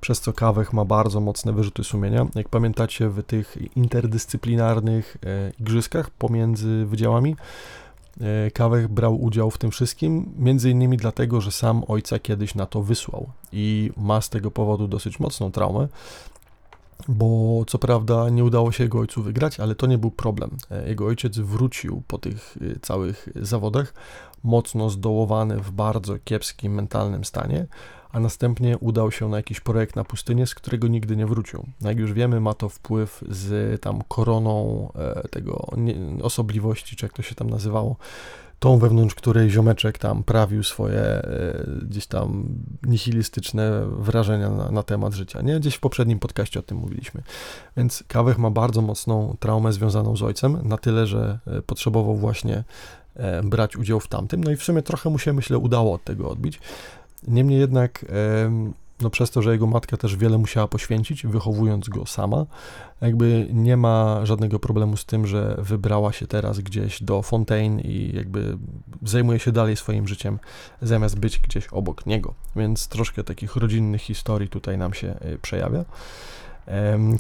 [0.01, 2.27] przez co Kawech ma bardzo mocne wyrzuty sumienia.
[2.35, 7.37] Jak pamiętacie, w tych interdyscyplinarnych e, igrzyskach pomiędzy wydziałami,
[8.21, 12.67] E, Kawek brał udział w tym wszystkim, między innymi dlatego, że sam ojca kiedyś na
[12.67, 15.89] to wysłał i ma z tego powodu dosyć mocną traumę,
[17.09, 20.51] bo co prawda nie udało się jego ojcu wygrać, ale to nie był problem.
[20.71, 23.95] E, jego ojciec wrócił po tych e, całych zawodach,
[24.45, 27.67] mocno zdołowany w bardzo kiepskim mentalnym stanie,
[28.17, 31.67] a następnie udał się na jakiś projekt na pustynię, z którego nigdy nie wrócił.
[31.81, 35.67] No jak już wiemy, ma to wpływ z tam koroną e, tego
[36.23, 37.97] osobliwości, czy jak to się tam nazywało,
[38.59, 41.25] tą wewnątrz której ziomeczek tam prawił swoje e,
[41.83, 42.49] gdzieś tam
[42.83, 45.61] nihilistyczne wrażenia na, na, temat życia, nie?
[45.61, 47.23] Gdzieś w poprzednim podcaście o tym mówiliśmy.
[47.77, 52.65] Więc Kawech ma bardzo mocną traumę związaną z ojcem, na tyle, że e, potrzebował właśnie
[53.45, 56.31] brać udział w tamtym, no i w sumie trochę mu się, myślę, udało od tego
[56.31, 56.61] odbić.
[57.29, 58.05] Niemniej jednak,
[59.01, 62.47] no przez to, że jego matka też wiele musiała poświęcić, wychowując go sama,
[63.01, 68.17] jakby nie ma żadnego problemu z tym, że wybrała się teraz gdzieś do Fontaine i
[68.17, 68.59] jakby
[69.03, 70.39] zajmuje się dalej swoim życiem,
[70.83, 72.35] zamiast być gdzieś obok niego.
[72.57, 75.85] Więc troszkę takich rodzinnych historii tutaj nam się e, przejawia.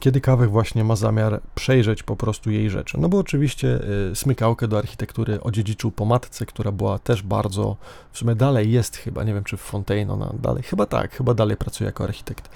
[0.00, 3.00] Kiedy Kawech właśnie ma zamiar przejrzeć po prostu jej rzeczy.
[3.00, 3.80] No bo oczywiście
[4.12, 7.76] y, smykałkę do architektury odziedziczył po matce, która była też bardzo,
[8.12, 11.34] w sumie dalej jest chyba, nie wiem czy w Fontaine ona dalej, chyba tak, chyba
[11.34, 12.48] dalej pracuje jako architekt.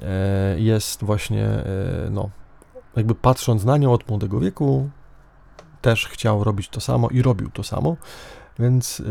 [0.00, 1.64] E, jest właśnie, e,
[2.10, 2.30] no,
[2.96, 4.90] jakby patrząc na nią od młodego wieku,
[5.82, 7.96] też chciał robić to samo i robił to samo,
[8.58, 9.04] więc e,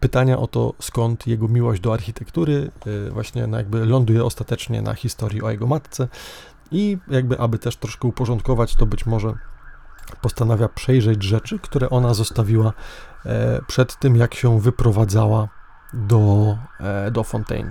[0.00, 2.70] pytania o to, skąd jego miłość do architektury
[3.10, 6.08] właśnie no jakby ląduje ostatecznie na historii o jego matce
[6.70, 9.34] i jakby aby też troszkę uporządkować to być może
[10.22, 12.72] postanawia przejrzeć rzeczy, które ona zostawiła
[13.66, 15.48] przed tym, jak się wyprowadzała
[15.92, 16.56] do,
[17.12, 17.70] do Fontaine.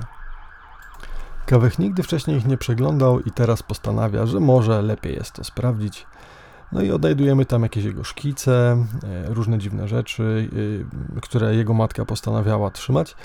[1.45, 6.08] Kawech nigdy wcześniej ich nie przeglądał i teraz postanawia, że może lepiej jest to sprawdzić.
[6.71, 10.49] No i odnajdujemy tam jakieś jego szkice, e, różne dziwne rzeczy,
[11.17, 13.15] e, które jego matka postanawiała trzymać.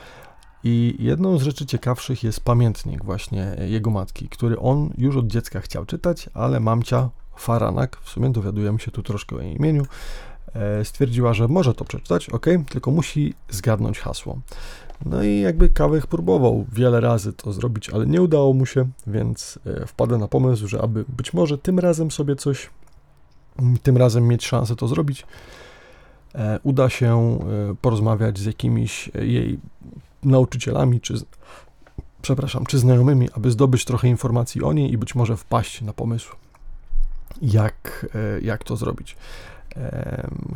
[0.65, 5.61] I jedną z rzeczy ciekawszych jest pamiętnik właśnie jego matki, który on już od dziecka
[5.61, 9.83] chciał czytać, ale mamcia Faranak, w sumie dowiadujemy się tu troszkę o jej imieniu,
[10.55, 14.41] e, stwierdziła, że może to przeczytać, ok, tylko musi zgadnąć hasło.
[15.07, 19.59] No i jakby Kawech próbował wiele razy to zrobić, ale nie udało mu się, więc
[19.87, 22.71] wpadł na pomysł, że aby być może tym razem sobie coś,
[23.83, 25.27] tym razem mieć szansę to zrobić,
[26.35, 27.39] e, uda się
[27.71, 29.59] e, porozmawiać z jakimiś jej
[30.23, 31.15] nauczycielami, czy
[32.23, 36.37] przepraszam, czy znajomymi, aby zdobyć trochę informacji o niej i być może wpaść na pomysł,
[37.43, 38.07] jak,
[38.43, 39.17] jak to zrobić.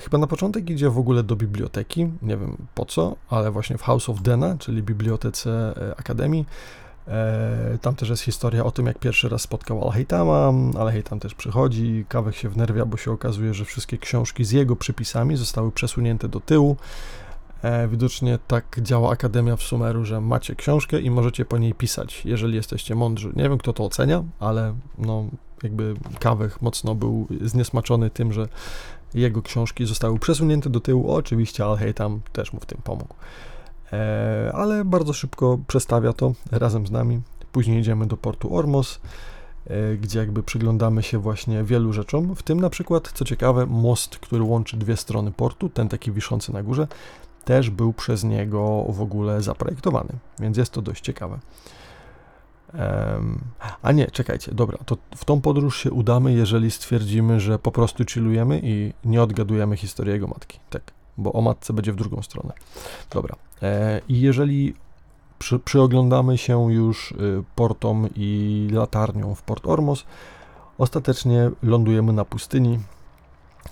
[0.00, 3.82] Chyba na początek idzie w ogóle do biblioteki, nie wiem po co, ale właśnie w
[3.82, 6.46] House of Dena, czyli bibliotece e, Akademii.
[7.08, 10.52] E, tam też jest historia o tym, jak pierwszy raz spotkał Al-Haytama.
[10.78, 15.36] Al-Haytam też przychodzi, Kawek się wnerwia, bo się okazuje, że wszystkie książki z jego przypisami
[15.36, 16.76] zostały przesunięte do tyłu.
[17.62, 22.22] E, widocznie tak działa Akademia w Sumeru, że macie książkę i możecie po niej pisać,
[22.24, 23.32] jeżeli jesteście mądrzy.
[23.36, 25.24] Nie wiem, kto to ocenia, ale no,
[25.62, 28.48] jakby Kawek mocno był zniesmaczony tym, że
[29.14, 31.10] jego książki zostały przesunięte do tyłu.
[31.10, 33.14] Oczywiście Al-Haytham też mu w tym pomógł.
[33.92, 37.20] E, ale bardzo szybko przestawia to razem z nami.
[37.52, 39.00] Później idziemy do portu Ormos,
[39.66, 44.18] e, gdzie jakby przyglądamy się właśnie wielu rzeczom, w tym na przykład, co ciekawe, most,
[44.18, 46.88] który łączy dwie strony portu, ten taki wiszący na górze,
[47.44, 51.38] też był przez niego w ogóle zaprojektowany, więc jest to dość ciekawe.
[53.82, 58.04] A nie, czekajcie, dobra, to w tą podróż się udamy, jeżeli stwierdzimy, że po prostu
[58.04, 60.58] chillujemy i nie odgadujemy historii jego matki.
[60.70, 60.82] Tak,
[61.18, 62.52] bo o matce będzie w drugą stronę.
[63.10, 63.36] Dobra.
[63.62, 64.74] E, I jeżeli
[65.38, 70.04] przy, przyoglądamy się już y, portom i latarnią w Port Ormos,
[70.78, 72.78] ostatecznie lądujemy na pustyni,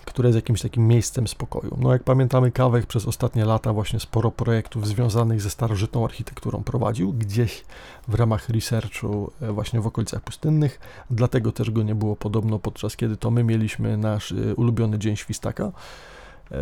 [0.05, 1.79] które jest jakimś takim miejscem spokoju.
[1.81, 7.13] No jak pamiętamy, Kawek przez ostatnie lata właśnie sporo projektów związanych ze starożytną architekturą prowadził,
[7.13, 7.65] gdzieś
[8.09, 10.81] w ramach researchu e, właśnie w okolicach pustynnych,
[11.11, 15.17] dlatego też go nie było podobno podczas kiedy to my mieliśmy nasz e, ulubiony dzień
[15.17, 15.73] świstaka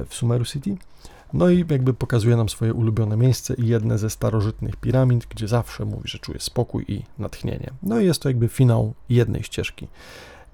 [0.08, 0.76] w Sumeru City.
[1.32, 5.84] No i jakby pokazuje nam swoje ulubione miejsce i jedne ze starożytnych piramid, gdzie zawsze
[5.84, 7.70] mówi, że czuje spokój i natchnienie.
[7.82, 9.88] No i jest to jakby finał jednej ścieżki.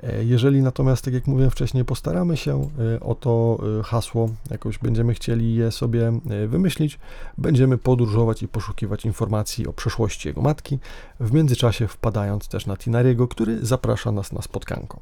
[0.03, 4.79] E, jeżeli natomiast, tak jak mówiłem wcześniej, postaramy się e, o to e, hasło, jakoś
[4.79, 6.13] będziemy chcieli je sobie
[6.49, 6.99] wymyślić,
[7.39, 10.79] będziemy podróżować i poszukiwać informacji o przeszłości jego matki,
[11.21, 15.01] w międzyczasie wpadając też na Tinariego, który zaprasza nas na spotkanko.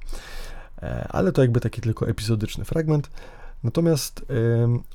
[1.08, 3.10] Ale to jakby taki tylko epizodyczny fragment.
[3.64, 4.24] Natomiast y,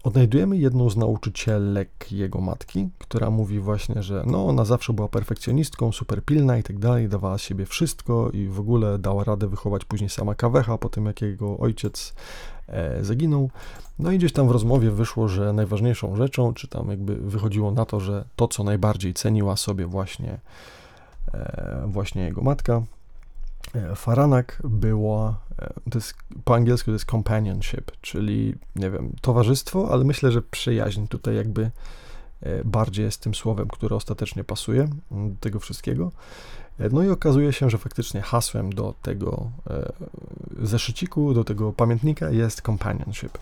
[0.03, 5.91] odnajdujemy jedną z nauczycielek jego matki, która mówi właśnie, że no ona zawsze była perfekcjonistką,
[5.91, 9.85] super pilna i tak dalej, dawała z siebie wszystko i w ogóle dała radę wychować
[9.85, 12.13] później sama Kawecha po tym, jak jego ojciec
[12.67, 13.49] e, zaginął.
[13.99, 17.85] No i gdzieś tam w rozmowie wyszło, że najważniejszą rzeczą, czy tam jakby wychodziło na
[17.85, 20.39] to, że to, co najbardziej ceniła sobie właśnie,
[21.33, 22.81] e, właśnie jego matka,
[23.95, 30.03] Faranak była, e, to jest, po angielsku to jest companionship, czyli, nie wiem, towarzystwo, ale
[30.03, 31.71] myślę, że przyjaźń tutaj jakby
[32.41, 36.11] e, bardziej jest tym słowem, które ostatecznie pasuje do tego wszystkiego.
[36.91, 39.51] No i okazuje się, że faktycznie hasłem do tego
[40.61, 43.37] zeszyciku, do tego pamiętnika jest companionship,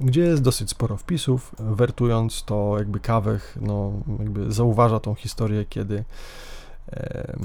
[0.00, 6.04] gdzie jest dosyć sporo wpisów, wertując to jakby kawech, no jakby zauważa tą historię, kiedy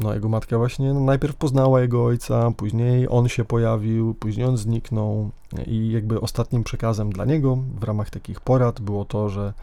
[0.02, 5.30] no, jego matka właśnie najpierw poznała jego ojca, później on się pojawił, później on zniknął
[5.68, 9.54] i jakby ostatnim przekazem dla niego w ramach takich porad było to, że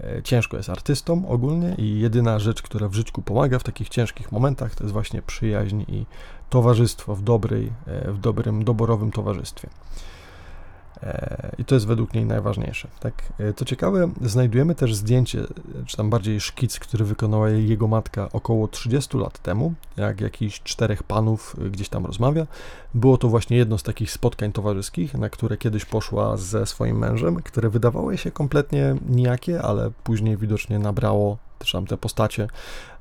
[0.00, 4.32] e, ciężko jest artystą ogólnie i jedyna rzecz, która w życiu pomaga w takich ciężkich
[4.32, 6.06] momentach, to jest właśnie przyjaźń i
[6.50, 9.68] towarzystwo w dobrej, e, w dobrym, doborowym towarzystwie.
[11.02, 12.88] E, I to jest według niej najważniejsze.
[13.00, 13.14] Tak?
[13.38, 15.44] E, co ciekawe, znajdujemy też zdjęcie,
[15.86, 21.02] czy tam bardziej szkic, który wykonała jego matka około 30 lat temu, jak jakiś czterech
[21.02, 22.46] panów e, gdzieś tam rozmawia.
[22.94, 27.42] Było to właśnie jedno z takich spotkań towarzyskich, na które kiedyś poszła ze swoim mężem,
[27.42, 32.48] które wydawało się kompletnie nijakie, ale później widocznie nabrało, też tam te postacie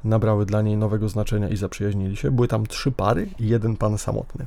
[0.03, 2.31] nabrały dla niej nowego znaczenia i zaprzyjaźnili się.
[2.31, 4.45] Były tam trzy pary i jeden pan samotny.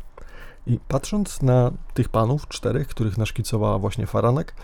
[0.66, 4.54] I patrząc na tych panów, czterech, których naszkicowała właśnie Faranek,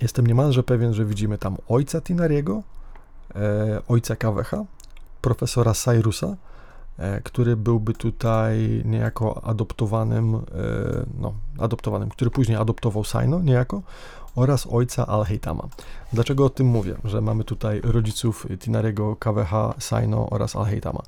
[0.00, 2.62] jestem niemalże pewien, że widzimy tam ojca Tinariego,
[3.34, 4.64] e, ojca Kawecha,
[5.20, 6.36] profesora Cyrusa,
[6.98, 10.40] e, który byłby tutaj niejako adoptowanym, e,
[11.18, 13.82] no, adoptowanym, który później adoptował Saino niejako,
[14.36, 15.68] oraz ojca Al-Heitama.
[16.12, 21.02] Dlaczego o tym mówię, że mamy tutaj rodziców Tinariego, Kaweha, Saino oraz Al-Heitama?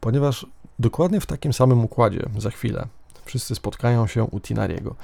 [0.00, 0.46] Ponieważ
[0.78, 2.86] dokładnie w takim samym układzie za chwilę
[3.24, 4.94] wszyscy spotkają się u Tinariego.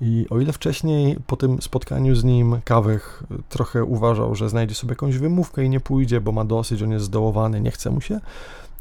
[0.00, 4.92] I o ile wcześniej po tym spotkaniu z nim Kawech trochę uważał, że znajdzie sobie
[4.92, 8.20] jakąś wymówkę i nie pójdzie, bo ma dosyć, on jest zdołowany, nie chce mu się,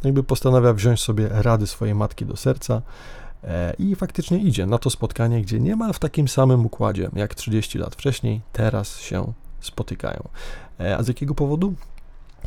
[0.03, 2.81] jakby postanawia wziąć sobie rady swojej matki do serca
[3.43, 7.77] e, i faktycznie idzie na to spotkanie, gdzie niemal w takim samym układzie jak 30
[7.77, 10.27] lat wcześniej, teraz się spotykają.
[10.79, 11.73] E, a z jakiego powodu?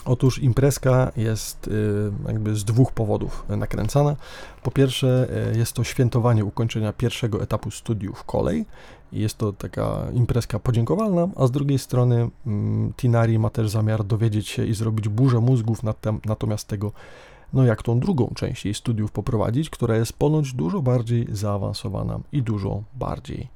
[0.04, 4.16] Otóż imprezka jest y, jakby z dwóch powodów nakręcana.
[4.62, 8.66] Po pierwsze, y, jest to świętowanie ukończenia pierwszego etapu studiów kolej.
[9.12, 14.48] Jest to taka imprezka podziękowalna, a z drugiej strony mm, Tinari ma też zamiar dowiedzieć
[14.48, 16.92] się i zrobić burzę mózgów na tem, natomiast tego,
[17.52, 22.42] no jak tą drugą część jej studiów poprowadzić, która jest ponoć dużo bardziej zaawansowana i
[22.42, 23.48] dużo bardziej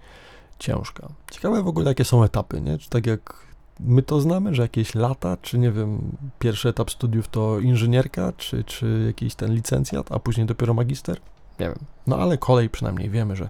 [0.59, 1.09] ciężka.
[1.31, 2.79] Ciekawe w ogóle jakie są etapy, nie?
[2.79, 3.50] Czy tak jak
[3.85, 8.65] my to znamy, że jakieś lata, czy nie wiem, pierwszy etap studiów to inżynierka, czy,
[8.65, 11.21] czy jakiś ten licencjat, a później dopiero magister?
[11.61, 11.79] Nie wiem.
[12.07, 13.49] No ale kolej przynajmniej wiemy, że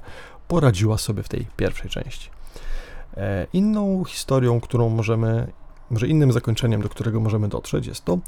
[0.49, 2.31] poradziła sobie w tej pierwszej części.
[3.17, 5.53] E, inną historią, którą możemy,
[5.91, 8.19] może innym zakończeniem, do którego możemy dotrzeć, jest to,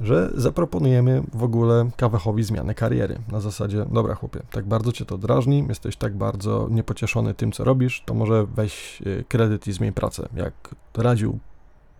[0.00, 3.18] że zaproponujemy w ogóle Kawechowi zmianę kariery.
[3.32, 7.64] Na zasadzie, dobra chłopie, tak bardzo cię to drażni, jesteś tak bardzo niepocieszony tym, co
[7.64, 10.28] robisz, to może weź e, kredyt i zmień pracę.
[10.34, 11.38] Jak radził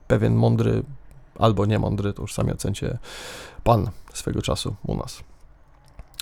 [0.08, 0.82] pewien mądry
[1.38, 2.98] albo niemądry, to już sami ocencie
[3.64, 5.22] pan swego czasu u nas.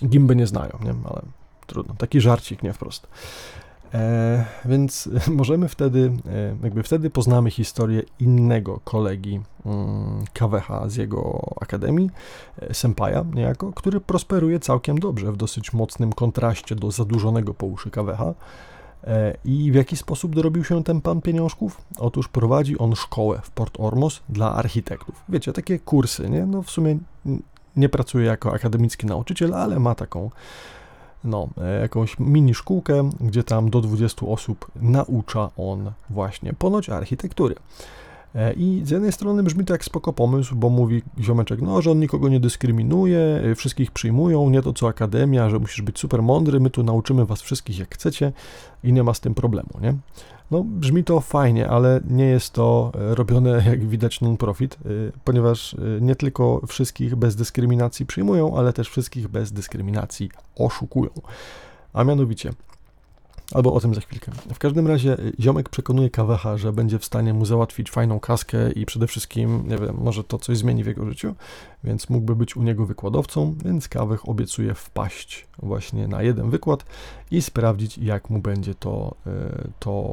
[0.07, 0.91] Gimby nie znają, nie?
[0.91, 1.22] Ale
[1.66, 1.95] trudno.
[1.99, 3.07] Taki żarcik, nie wprost.
[3.95, 5.09] E, więc
[5.40, 12.11] możemy wtedy, e, jakby wtedy poznamy historię innego kolegi mm, Kaweha z jego akademii,
[12.59, 17.90] e, Sempaja niejako, który prosperuje całkiem dobrze, w dosyć mocnym kontraście do zadłużonego po uszy.
[19.05, 21.80] E, I w jaki sposób dorobił się ten pan pieniążków?
[21.99, 25.24] Otóż prowadzi on szkołę w Port Ormos dla architektów.
[25.28, 26.47] Wiecie, takie kursy, nie?
[26.47, 26.99] No w sumie
[27.76, 30.30] nie pracuje jako akademicki nauczyciel, ale ma taką
[31.25, 37.55] no, e, jakąś mini szkółkę, gdzie tam do 20 osób naucza on właśnie ponoć architektury.
[38.35, 41.91] E, I z jednej strony brzmi to jak spoko pomysł, bo mówi ziomeczek, no, że
[41.91, 46.22] on nikogo nie dyskryminuje, e, wszystkich przyjmują, nie to co akademia, że musisz być super
[46.22, 48.32] mądry, my tu nauczymy was wszystkich jak chcecie
[48.85, 49.95] i nie ma z tym problemu, nie?
[50.51, 54.78] No, brzmi to fajnie, ale nie jest to e, robione, jak widać, non-profit,
[55.24, 61.11] ponieważ nie tylko wszystkich bez dyskryminacji przyjmują, ale też wszystkich bez dyskryminacji oszukują.
[61.93, 62.53] A mianowicie,
[63.53, 64.32] Albo o tym za chwilkę.
[64.55, 68.72] W każdym razie y, ziomek przekonuje Kawecha, że będzie w stanie mu załatwić fajną kaskę
[68.72, 71.34] i przede wszystkim, nie wiem, może to coś zmieni w jego życiu,
[71.84, 76.84] więc mógłby być u niego wykładowcą, więc Kawech obiecuje wpaść właśnie na jeden wykład
[77.30, 79.30] i sprawdzić, jak mu będzie to, y,
[79.78, 80.05] to,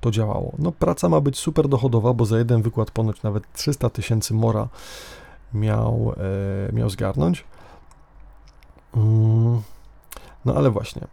[0.00, 0.52] to działało.
[0.58, 4.68] No praca ma być super dochodowa, bo za jeden wykład ponoć nawet 300 tysięcy mora
[5.54, 6.14] miał,
[6.68, 7.44] e, miał zgarnąć.
[8.96, 9.62] Mm,
[10.44, 11.06] no ale właśnie...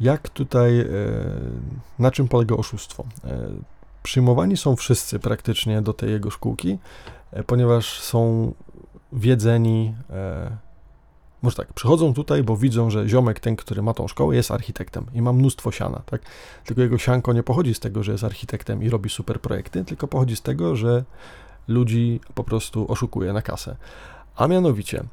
[0.00, 0.86] Jak tutaj, e,
[1.98, 3.04] na czym polega oszustwo?
[3.24, 3.48] E,
[4.02, 6.78] przyjmowani są wszyscy praktycznie do tej jego szkółki,
[7.32, 8.52] e, ponieważ są
[9.12, 9.94] wiedzeni,
[11.42, 15.06] może tak, przychodzą tutaj, bo widzą, że ziomek ten, który ma tą szkołę, jest architektem
[15.14, 16.22] i ma mnóstwo siana, tak?
[16.64, 20.08] Tylko jego sianko nie pochodzi z tego, że jest architektem i robi super projekty, tylko
[20.08, 21.04] pochodzi z tego, że
[21.68, 23.76] ludzi po prostu oszukuje na kasę.
[24.36, 25.04] A mianowicie,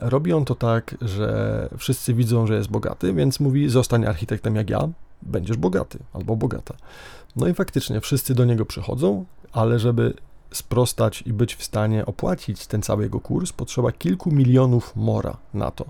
[0.00, 4.70] robi on to tak, że wszyscy widzą, że jest bogaty, więc mówi: Zostań architektem jak
[4.70, 4.88] ja,
[5.22, 6.74] będziesz bogaty albo bogata.
[7.36, 10.14] No i faktycznie wszyscy do niego przychodzą, ale żeby
[10.56, 15.70] sprostać i być w stanie opłacić ten cały jego kurs, potrzeba kilku milionów mora na
[15.70, 15.84] to.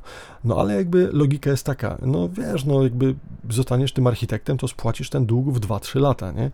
[0.45, 3.15] No ale jakby logika jest taka, no wiesz, no jakby
[3.51, 6.51] zostaniesz tym architektem, to spłacisz ten dług w 2-3 lata, nie?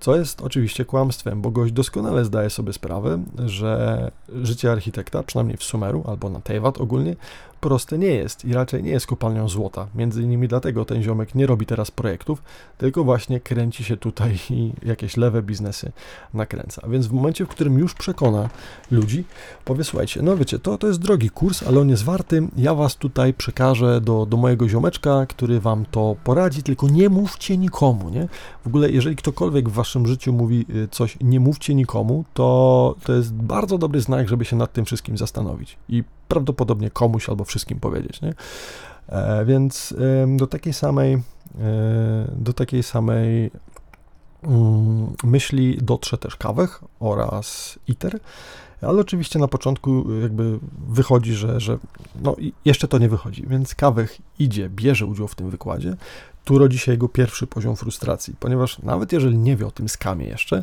[0.00, 4.10] Co jest oczywiście kłamstwem, bo gość doskonale zdaje sobie sprawę, że
[4.42, 7.16] życie architekta, przynajmniej w Sumeru albo na Teyvat ogólnie,
[7.62, 9.86] proste nie jest i raczej nie jest kopalnią złota.
[9.94, 12.42] Między innymi dlatego ten ziomek nie robi teraz projektów,
[12.78, 15.92] tylko właśnie kręci się tutaj i jakieś lewe biznesy
[16.34, 16.88] nakręca.
[16.88, 18.48] Więc w momencie, w którym już przekona
[18.90, 19.24] ludzi,
[19.64, 22.96] powie, słuchajcie, no wiecie, to, to jest drogi kurs, ale on jest warty, ja was
[22.96, 28.28] tutaj przekażę do, do mojego ziomeczka, który wam to poradzi, tylko nie mówcie nikomu, nie?
[28.64, 33.12] W ogóle, jeżeli ktokolwiek w waszym życiu mówi y, coś, nie mówcie nikomu, to to
[33.12, 37.80] jest bardzo dobry znak, żeby się nad tym wszystkim zastanowić i prawdopodobnie komuś albo wszystkim
[37.80, 38.34] powiedzieć, nie?
[39.08, 39.94] E, więc
[40.36, 41.20] do takiej samej, e,
[42.36, 43.50] do takiej samej
[44.42, 48.20] mm, myśli dotrze też Kawech oraz ITER,
[48.82, 50.58] ale oczywiście na początku jakby
[50.88, 51.78] wychodzi, że, że
[52.22, 55.96] no jeszcze to nie wychodzi, więc Kawech idzie, bierze udział w tym wykładzie,
[56.44, 60.26] tu rodzi się jego pierwszy poziom frustracji, ponieważ nawet jeżeli nie wie o tym skamie
[60.26, 60.62] jeszcze,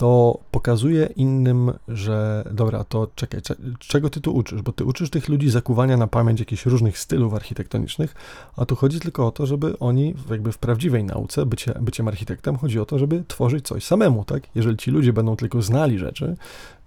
[0.00, 3.40] to pokazuje innym, że dobra, to czekaj,
[3.78, 4.62] czego ty tu uczysz?
[4.62, 8.14] Bo ty uczysz tych ludzi zakuwania na pamięć jakichś różnych stylów architektonicznych,
[8.56, 12.56] a tu chodzi tylko o to, żeby oni jakby w prawdziwej nauce, bycie, byciem architektem,
[12.56, 14.42] chodzi o to, żeby tworzyć coś samemu, tak?
[14.54, 16.36] Jeżeli ci ludzie będą tylko znali rzeczy,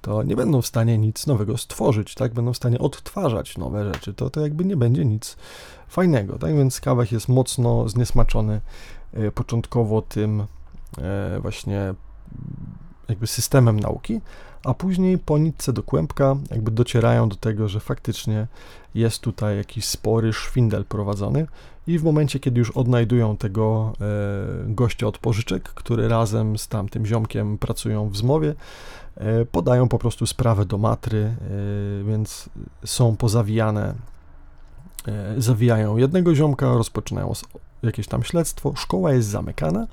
[0.01, 2.33] to nie będą w stanie nic nowego stworzyć, tak?
[2.33, 5.37] Będą w stanie odtwarzać nowe rzeczy, to, to jakby nie będzie nic
[5.87, 6.55] fajnego, tak?
[6.55, 8.61] Więc Kawech jest mocno zniesmaczony
[9.13, 10.43] e, początkowo tym
[10.97, 11.93] e, właśnie
[13.09, 14.21] jakby systemem nauki,
[14.63, 18.47] a później po nitce do kłębka jakby docierają do tego, że faktycznie
[18.95, 21.47] jest tutaj jakiś spory szwindel prowadzony
[21.87, 24.05] i w momencie, kiedy już odnajdują tego e,
[24.67, 28.55] gościa od pożyczek, który razem z tamtym ziomkiem pracują w zmowie,
[29.15, 31.35] e, podają po prostu sprawę do matry, e,
[32.03, 32.49] więc
[32.85, 33.95] są pozawijane,
[35.37, 37.33] zawijają jednego ziomka, rozpoczynają
[37.83, 39.87] jakieś tam śledztwo, szkoła jest zamykana,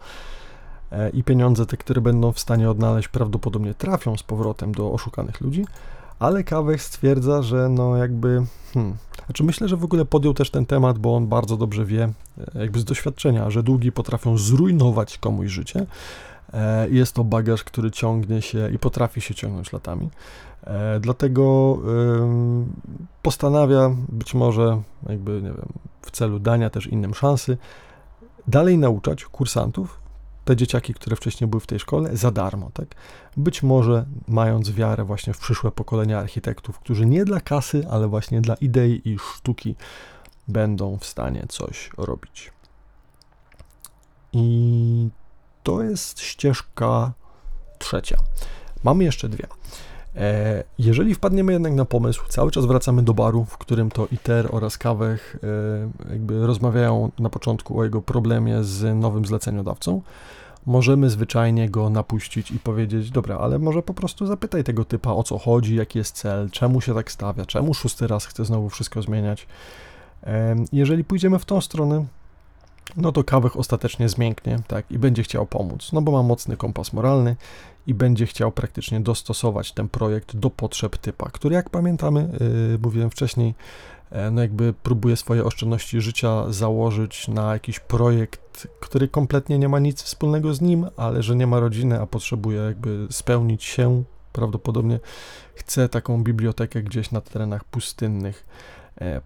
[1.13, 5.65] i pieniądze te, które będą w stanie odnaleźć, prawdopodobnie trafią z powrotem do oszukanych ludzi,
[6.19, 8.43] ale Kawek stwierdza, że no jakby,
[8.75, 12.13] hmm, znaczy myślę, że w ogóle podjął też ten temat, bo on bardzo dobrze wie,
[12.55, 15.87] e, jakby z doświadczenia, że długi potrafią zrujnować komuś życie.
[16.53, 20.11] E, jest to bagaż, który ciągnie się i potrafi się ciągnąć latami.
[21.01, 21.79] Dlatego
[23.23, 25.69] postanawia, być może jakby, nie wiem,
[26.03, 27.57] w celu dania też innym szansy,
[28.49, 30.00] dalej nauczać kursantów,
[30.45, 32.89] te dzieciaki, które wcześniej były w tej szkole, za darmo, tak?
[33.37, 38.41] Być może mając wiarę właśnie w przyszłe pokolenia architektów, którzy nie dla kasy, ale właśnie
[38.41, 39.77] dla idei i sztuki
[40.49, 42.53] będą w stanie coś robić.
[44.33, 45.09] I
[45.63, 47.13] to jest ścieżka
[47.79, 48.17] trzecia.
[48.85, 49.47] Mamy jeszcze dwie.
[50.17, 54.49] E, jeżeli wpadniemy jednak na pomysł, cały czas wracamy do baru, w którym to ITER
[54.51, 55.37] oraz Kawech
[56.09, 60.03] e, jakby rozmawiają na początku o jego problemie z nowym zleceniodawcą,
[60.67, 65.23] możemy zwyczajnie go napuścić i powiedzieć, dobra, ale może po prostu zapytaj tego typa o
[65.23, 69.03] co chodzi, jaki jest cel, czemu się tak stawia, czemu szósty raz chce znowu wszystko
[69.03, 69.47] zmieniać.
[70.73, 72.05] Jeżeli pójdziemy w tą stronę,
[72.97, 76.93] no to Kawech ostatecznie zmięknie, tak, i będzie chciał pomóc, no bo ma mocny kompas
[76.93, 77.37] moralny
[77.87, 82.29] i będzie chciał praktycznie dostosować ten projekt do potrzeb typa, który jak pamiętamy,
[82.71, 83.55] yy, mówiłem wcześniej,
[84.11, 89.79] E, no jakby próbuje swoje oszczędności życia założyć na jakiś projekt, który kompletnie nie ma
[89.79, 94.03] nic wspólnego z nim, ale że nie ma rodziny, a potrzebuje jakby spełnić się,
[94.33, 95.01] prawdopodobnie
[95.55, 98.47] chce taką bibliotekę gdzieś na terenach pustynnych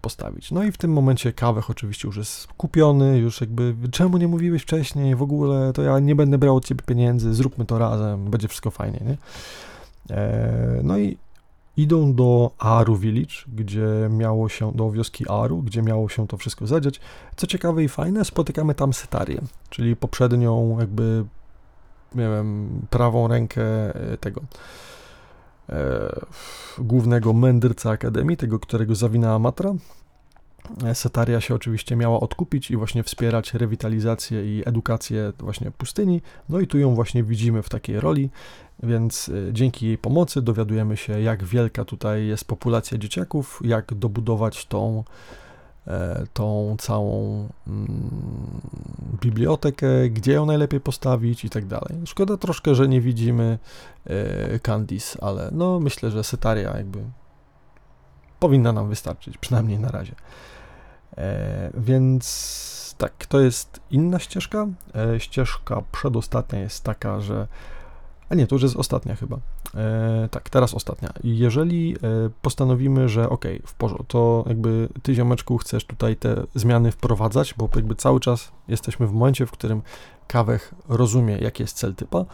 [0.01, 0.51] postawić.
[0.51, 4.61] No i w tym momencie Kawech oczywiście już jest kupiony, już jakby czemu nie mówiłeś
[4.61, 8.47] wcześniej, w ogóle to ja nie będę brał od ciebie pieniędzy, zróbmy to razem, będzie
[8.47, 9.17] wszystko fajnie, nie?
[10.15, 11.17] E, no i
[11.77, 16.67] idą do Aru Village, gdzie miało się, do wioski Aru, gdzie miało się to wszystko
[16.67, 16.99] zadziać.
[17.35, 21.25] Co ciekawe i fajne, spotykamy tam Setarię, czyli poprzednią jakby,
[22.15, 23.63] nie wiem, prawą rękę
[23.95, 24.94] e, tego e,
[26.77, 29.73] głównego mędrca Akademii, tego, którego zawinęła Matra.
[30.85, 36.21] E, Setaria się oczywiście miała odkupić i właśnie wspierać rewitalizację i edukację właśnie pustyni.
[36.49, 38.29] No i tu ją właśnie widzimy w takiej roli.
[38.83, 44.65] Więc y, dzięki jej pomocy dowiadujemy się, jak wielka tutaj jest populacja dzieciaków, jak dobudować
[44.65, 45.44] tą, e,
[46.33, 48.61] tą całą mm,
[49.21, 52.01] bibliotekę, gdzie ją najlepiej postawić i tak dalej.
[52.05, 53.59] Szkoda troszkę, że nie widzimy
[54.05, 56.99] e, Candice, ale no myślę, że Setaria jakby
[58.39, 60.15] powinna nam wystarczyć, przynajmniej na razie.
[61.17, 64.67] E, więc tak, to jest inna ścieżka.
[65.17, 67.47] Ścieżka przedostatnia jest taka, że
[68.29, 69.37] A nie, to już jest ostatnia chyba.
[69.75, 71.13] E, tak, teraz ostatnia.
[71.23, 71.97] Jeżeli e,
[72.41, 77.69] postanowimy, że ok, w porządku, to jakby ty ziomeczku chcesz tutaj te zmiany wprowadzać, bo
[77.75, 79.81] jakby cały czas jesteśmy w momencie, w którym
[80.27, 82.25] kawech rozumie, jaki jest cel typa,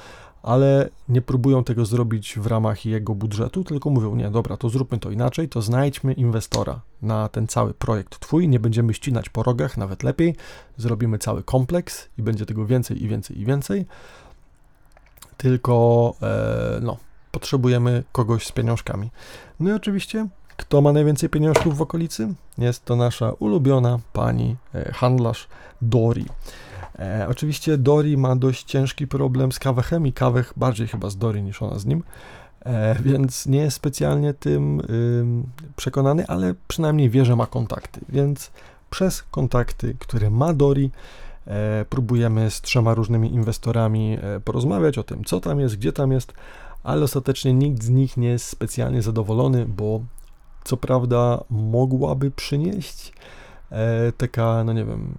[0.43, 4.99] ale nie próbują tego zrobić w ramach jego budżetu, tylko mówią, nie, dobra, to zróbmy
[4.99, 9.77] to inaczej, to znajdźmy inwestora na ten cały projekt twój, nie będziemy ścinać po rogach,
[9.77, 10.35] nawet lepiej,
[10.77, 13.85] zrobimy cały kompleks i będzie tego więcej i więcej i więcej,
[15.41, 16.97] tylko e, no,
[17.31, 19.09] potrzebujemy kogoś z pieniążkami.
[19.59, 20.27] No i oczywiście,
[20.57, 22.33] kto ma najwięcej pieniążków w okolicy?
[22.57, 25.47] Jest to nasza ulubiona pani e, handlarz
[25.81, 26.25] Dori.
[26.99, 31.43] E, oczywiście Dori ma dość ciężki problem z kawechem i kawech bardziej chyba z Dori
[31.43, 32.03] niż ona z nim,
[32.65, 34.83] e, więc nie jest specjalnie tym y,
[35.75, 38.51] przekonany, ale przynajmniej wie, że ma kontakty, więc
[38.89, 40.91] przez kontakty, które ma Dori,
[41.89, 46.33] próbujemy z trzema różnymi inwestorami e, porozmawiać o tym, co tam jest, gdzie tam jest,
[46.83, 50.01] ale ostatecznie nikt z nich nie jest specjalnie zadowolony, bo
[50.63, 53.13] co prawda mogłaby przynieść
[53.71, 55.17] e, taka, no nie wiem,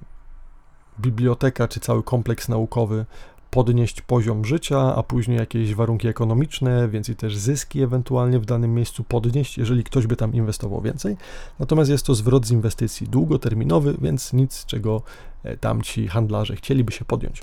[1.01, 3.07] biblioteka czy cały kompleks naukowy
[3.53, 9.05] podnieść poziom życia, a później jakieś warunki ekonomiczne, więcej też zyski ewentualnie w danym miejscu
[9.05, 11.17] podnieść, jeżeli ktoś by tam inwestował więcej.
[11.59, 15.03] Natomiast jest to zwrot z inwestycji długoterminowy, więc nic, czego
[15.45, 17.43] e, tamci handlarze chcieliby się podjąć.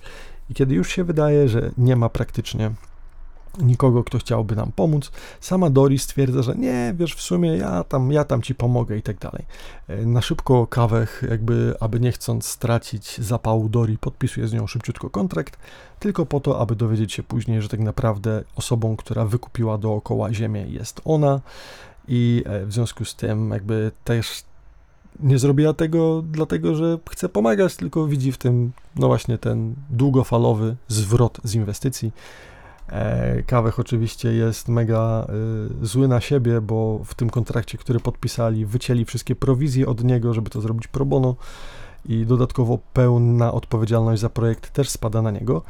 [0.50, 2.72] I kiedy już się wydaje, że nie ma praktycznie
[3.62, 5.12] nikogo, kto chciałby nam pomóc.
[5.42, 9.02] Sama Dori stwierdza, że nie, wiesz, w sumie ja tam, ja tam ci pomogę i
[9.02, 9.46] tak dalej.
[9.88, 15.10] E, na szybko kawech, jakby, aby nie chcąc stracić zapału Dori, podpisuje z nią szybciutko
[15.10, 15.58] kontrakt,
[16.00, 20.66] tylko po to, aby dowiedzieć się później, że tak naprawdę osobą, która wykupiła dookoła ziemię
[20.68, 21.42] jest ona
[22.08, 24.44] i e, w związku z tym jakby też
[25.20, 30.76] nie zrobiła tego dlatego, że chce pomagać, tylko widzi w tym, no właśnie, ten długofalowy
[30.88, 32.12] zwrot z inwestycji
[33.48, 35.28] Kawech oczywiście jest mega
[35.82, 40.34] y, zły na siebie, bo w tym kontrakcie, który podpisali, wycięli wszystkie prowizje od niego,
[40.34, 41.36] żeby to zrobić pro bono
[42.06, 45.62] i dodatkowo pełna odpowiedzialność za projekt też spada na niego.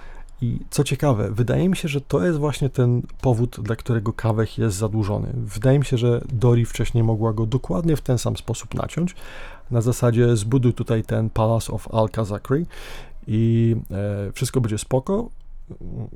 [0.42, 4.58] I co ciekawe, wydaje mi się, że to jest właśnie ten powód, dla którego Kawech
[4.58, 5.28] jest zadłużony.
[5.34, 9.16] Wydaje mi się, że Dori wcześniej mogła go dokładnie w ten sam sposób naciąć.
[9.72, 12.66] Na zasadzie zbuduj tutaj ten Palace of Al-Kazakri
[13.28, 15.30] i e, wszystko będzie spoko,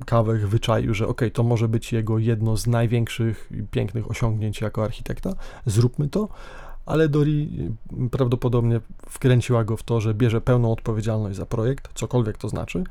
[0.06, 4.84] Kawech wyczaił, że ok, to może być jego jedno z największych i pięknych osiągnięć jako
[4.84, 5.34] architekta,
[5.66, 6.30] zróbmy to,
[6.86, 7.70] ale Dori
[8.12, 8.80] prawdopodobnie
[9.10, 12.84] wkręciła go w to, że bierze pełną odpowiedzialność za projekt, cokolwiek to znaczy.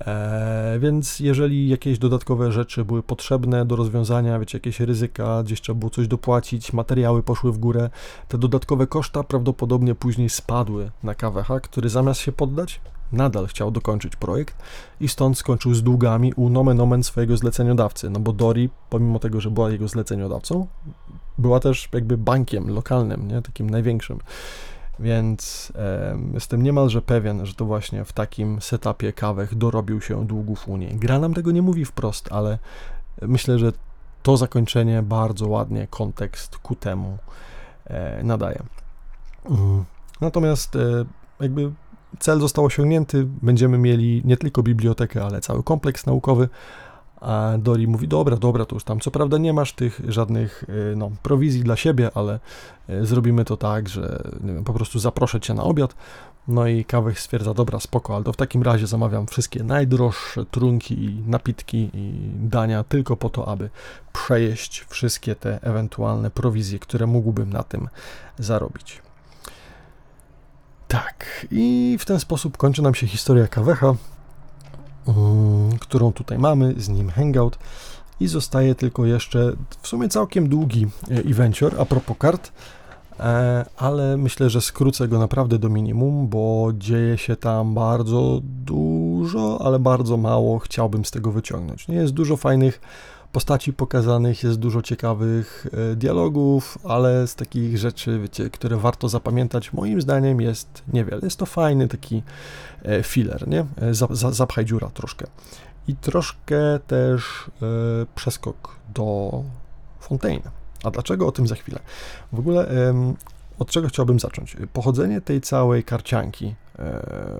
[0.00, 5.78] E, więc jeżeli jakieś dodatkowe rzeczy były potrzebne do rozwiązania, wiecie, jakieś ryzyka, gdzieś trzeba
[5.78, 7.90] było coś dopłacić, materiały poszły w górę,
[8.28, 12.80] te dodatkowe koszta prawdopodobnie później spadły na Kawecha, który zamiast się poddać,
[13.12, 14.56] nadal chciał dokończyć projekt
[15.00, 19.40] i stąd skończył z długami u nomen omen swojego zleceniodawcy, no bo Dori, pomimo tego,
[19.40, 20.66] że była jego zleceniodawcą,
[21.38, 24.18] była też jakby bankiem lokalnym, nie, takim największym.
[25.00, 30.68] Więc e, jestem niemalże pewien, że to właśnie w takim setupie kawech dorobił się długów
[30.68, 30.96] Unii.
[30.96, 32.58] Gra nam tego nie mówi wprost, ale
[33.22, 33.72] myślę, że
[34.22, 37.18] to zakończenie bardzo ładnie kontekst ku temu
[37.84, 38.62] e, nadaje.
[39.44, 39.84] Mhm.
[40.20, 41.04] Natomiast e,
[41.40, 41.72] jakby
[42.18, 46.48] cel został osiągnięty, będziemy mieli nie tylko bibliotekę, ale cały kompleks naukowy.
[47.20, 50.96] A Dori mówi, dobra, dobra, to już tam co prawda nie masz tych żadnych y,
[50.96, 52.40] no, prowizji dla siebie, ale
[52.90, 55.94] y, zrobimy to tak, że wiem, po prostu zaproszę cię na obiad.
[56.48, 61.04] No i Kawech stwierdza, dobra, spoko, ale to w takim razie zamawiam wszystkie najdroższe trunki
[61.04, 63.70] i napitki i dania tylko po to, aby
[64.12, 67.88] przejeść wszystkie te ewentualne prowizje, które mógłbym na tym
[68.38, 69.07] zarobić.
[70.88, 73.94] Tak, i w ten sposób kończy nam się historia Kawecha,
[75.08, 77.58] mm, którą tutaj mamy, z nim Hangout.
[78.20, 82.52] I zostaje tylko jeszcze w sumie całkiem długi e, eventure a propos kart,
[83.20, 89.60] e, ale myślę, że skrócę go naprawdę do minimum, bo dzieje się tam bardzo dużo,
[89.64, 91.88] ale bardzo mało chciałbym z tego wyciągnąć.
[91.88, 92.80] Nie jest dużo fajnych
[93.32, 99.72] postaci pokazanych, jest dużo ciekawych e, dialogów, ale z takich rzeczy, wiecie, które warto zapamiętać,
[99.72, 101.20] moim zdaniem jest niewiele.
[101.22, 102.22] Jest to fajny taki
[102.82, 103.60] e, filler, nie?
[103.60, 103.94] E,
[104.32, 105.26] zapchaj dziura troszkę.
[105.88, 106.56] I troszkę
[106.86, 107.50] też
[108.14, 109.30] przeskok do
[110.00, 110.50] Fontaine.
[110.84, 111.78] A dlaczego o tym za chwilę?
[112.32, 112.68] W ogóle
[113.58, 114.56] od czego chciałbym zacząć?
[114.72, 116.54] Pochodzenie tej całej karcianki,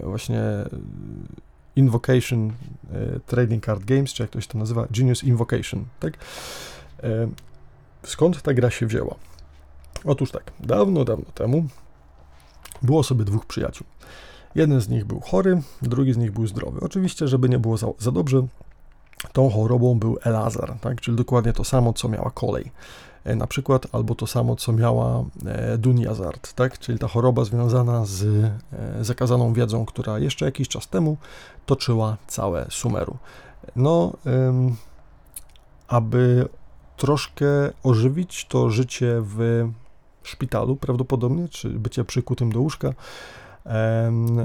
[0.02, 0.42] właśnie
[1.78, 2.52] Invocation
[2.92, 6.18] e, Trading Card Games, czy jak to się to nazywa, Genius Invocation, tak?
[7.02, 7.28] E,
[8.02, 9.14] skąd ta gra się wzięła?
[10.04, 11.66] Otóż tak, dawno, dawno temu
[12.82, 13.86] było sobie dwóch przyjaciół.
[14.54, 16.80] Jeden z nich był chory, drugi z nich był zdrowy.
[16.80, 18.46] Oczywiście, żeby nie było za, za dobrze,
[19.32, 21.00] tą chorobą był Elazar, tak?
[21.00, 22.70] czyli dokładnie to samo, co miała kolej
[23.36, 26.78] na przykład, albo to samo, co miała e, Dunjazard, tak?
[26.78, 28.58] czyli ta choroba związana z e,
[29.04, 31.16] zakazaną wiedzą, która jeszcze jakiś czas temu
[31.66, 33.16] toczyła całe Sumeru.
[33.76, 34.12] No,
[35.88, 36.48] aby
[36.96, 37.46] troszkę
[37.82, 39.68] ożywić to życie w
[40.22, 42.92] szpitalu prawdopodobnie, czy bycie przykutym do łóżka,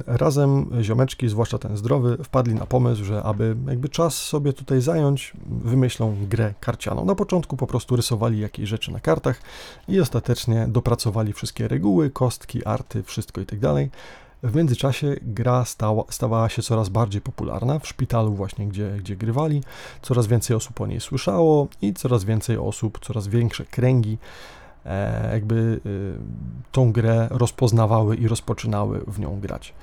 [0.08, 5.34] Razem ziomeczki, zwłaszcza ten zdrowy, wpadli na pomysł, że aby jakby czas sobie tutaj zająć,
[5.46, 7.06] wymyślą grę karcianą.
[7.06, 9.42] Na początku po prostu rysowali jakieś rzeczy na kartach
[9.88, 13.90] i ostatecznie dopracowali wszystkie reguły, kostki, arty, wszystko i tak dalej.
[14.44, 19.64] W międzyczasie gra stała, stawała się coraz bardziej popularna w szpitalu właśnie, gdzie, gdzie grywali.
[20.02, 24.18] Coraz więcej osób o niej słyszało i coraz więcej osób, coraz większe kręgi
[25.32, 26.18] jakby y,
[26.72, 29.74] tą grę rozpoznawały i rozpoczynały w nią grać.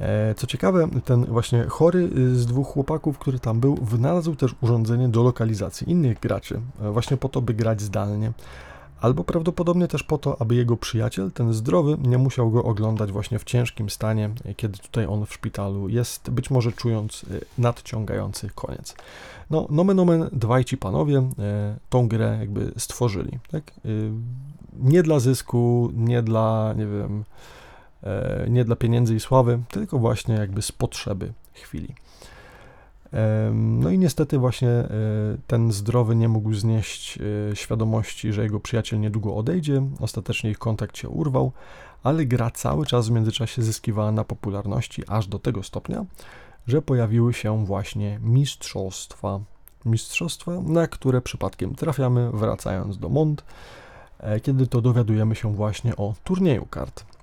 [0.00, 4.54] E, co ciekawe, ten właśnie chory y, z dwóch chłopaków, który tam był, wynalazł też
[4.60, 8.32] urządzenie do lokalizacji innych graczy, e, właśnie po to, by grać zdalnie
[9.06, 13.38] albo prawdopodobnie też po to, aby jego przyjaciel, ten zdrowy, nie musiał go oglądać właśnie
[13.38, 18.94] w ciężkim stanie, kiedy tutaj on w szpitalu jest, być może czując y, nadciągający koniec.
[19.50, 21.22] No, nomen omen, dwaj ci panowie y,
[21.90, 23.72] tą grę jakby stworzyli, tak?
[23.84, 24.10] Y,
[24.78, 27.24] nie dla zysku, nie dla, nie wiem,
[28.48, 31.94] nie dla pieniędzy i sławy, tylko właśnie jakby z potrzeby chwili.
[33.52, 34.88] No i niestety właśnie e,
[35.46, 37.18] ten zdrowy nie mógł znieść
[37.52, 41.52] e, świadomości, że jego przyjaciel niedługo odejdzie, ostatecznie ich kontakt się urwał,
[42.02, 46.04] ale gra cały czas w międzyczasie zyskiwała na popularności aż do tego stopnia,
[46.66, 49.40] że pojawiły się właśnie mistrzostwa.
[49.84, 53.44] Mistrzostwa, na które przypadkiem trafiamy wracając do Mont,
[54.18, 57.15] e, kiedy to dowiadujemy się właśnie o turnieju kart.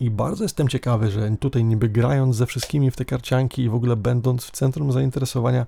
[0.00, 3.74] I bardzo jestem ciekawy, że tutaj niby grając ze wszystkimi w te karcianki i w
[3.74, 5.66] ogóle będąc w centrum zainteresowania,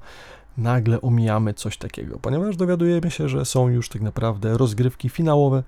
[0.58, 5.62] nagle omijamy coś takiego, ponieważ dowiadujemy się, że są już tak naprawdę rozgrywki finałowe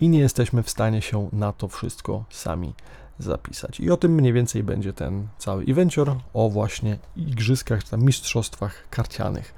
[0.00, 2.74] i nie jesteśmy w stanie się na to wszystko sami
[3.18, 3.80] zapisać.
[3.80, 8.88] I o tym mniej więcej będzie ten cały evencior, o właśnie igrzyskach, czy tam mistrzostwach
[8.90, 9.54] karcianych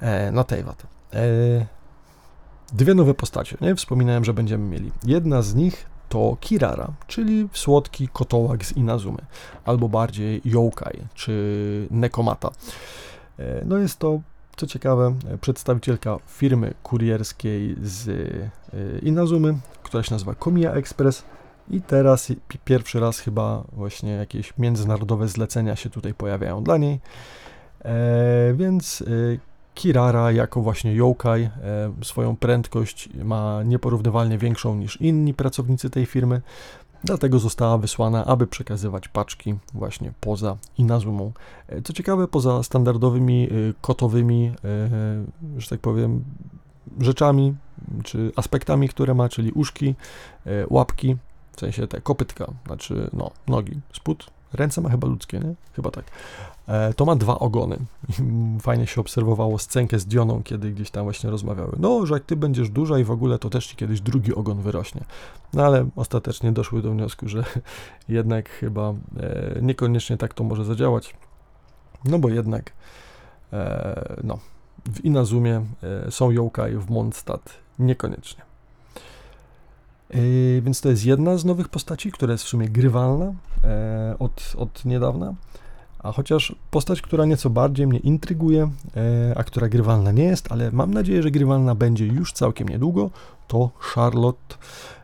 [0.00, 0.86] e, na Teyvat.
[1.12, 1.26] E,
[2.72, 3.74] dwie nowe postacie, nie?
[3.74, 4.92] Wspominałem, że będziemy mieli.
[5.04, 9.18] Jedna z nich to Kirara, czyli słodki kotołak z Inazumy,
[9.64, 12.50] albo bardziej yokai, czy Nekomata.
[13.38, 14.20] E, no jest to,
[14.56, 21.24] co ciekawe, przedstawicielka firmy kurierskiej z e, Inazumy, która się nazywa Komiya Express
[21.70, 22.32] i teraz
[22.64, 27.00] pierwszy raz chyba właśnie jakieś międzynarodowe zlecenia się tutaj pojawiają dla niej.
[27.84, 29.04] E, więc
[29.74, 31.50] Kirara jako właśnie yokai e,
[32.02, 36.40] swoją prędkość ma nieporównywalnie większą niż inni pracownicy tej firmy,
[37.04, 41.32] dlatego została wysłana, aby przekazywać paczki właśnie poza Inazumą.
[41.68, 43.48] E, co ciekawe, poza standardowymi e,
[43.80, 44.52] kotowymi,
[45.56, 46.24] że tak powiem,
[47.00, 47.54] rzeczami
[48.04, 49.94] czy aspektami, które ma, czyli uszki,
[50.70, 51.16] łapki,
[51.56, 55.54] w sensie te kopytka, znaczy no, nogi, spód, ręce ma chyba ludzkie, nie?
[55.72, 56.04] Chyba tak.
[56.68, 57.76] E, to ma dwa ogony.
[58.60, 61.76] Fajnie się obserwowało scenkę z Dioną, kiedy gdzieś tam właśnie rozmawiały.
[61.78, 64.62] No, że jak ty będziesz duża i w ogóle, to też ci kiedyś drugi ogon
[64.62, 65.04] wyrośnie.
[65.52, 67.44] No ale ostatecznie doszły do wniosku, że
[68.08, 71.14] jednak chyba e, niekoniecznie tak to może zadziałać.
[72.04, 72.72] No bo jednak
[73.52, 74.38] e, no,
[74.84, 75.64] w Inazumie
[76.10, 78.53] są yokai, w Mondstadt niekoniecznie.
[80.60, 83.32] Więc to jest jedna z nowych postaci, która jest w sumie grywalna
[84.18, 85.34] od, od niedawna.
[86.04, 90.70] A chociaż postać, która nieco bardziej mnie intryguje, e, a która grywalna nie jest, ale
[90.72, 93.10] mam nadzieję, że grywalna będzie już całkiem niedługo,
[93.48, 94.54] to Charlotte,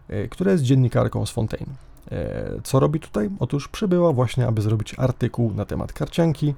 [0.08, 1.74] e, która jest dziennikarką z Fontaine.
[2.12, 3.30] E, co robi tutaj?
[3.38, 6.54] Otóż przybyła właśnie, aby zrobić artykuł na temat karcianki.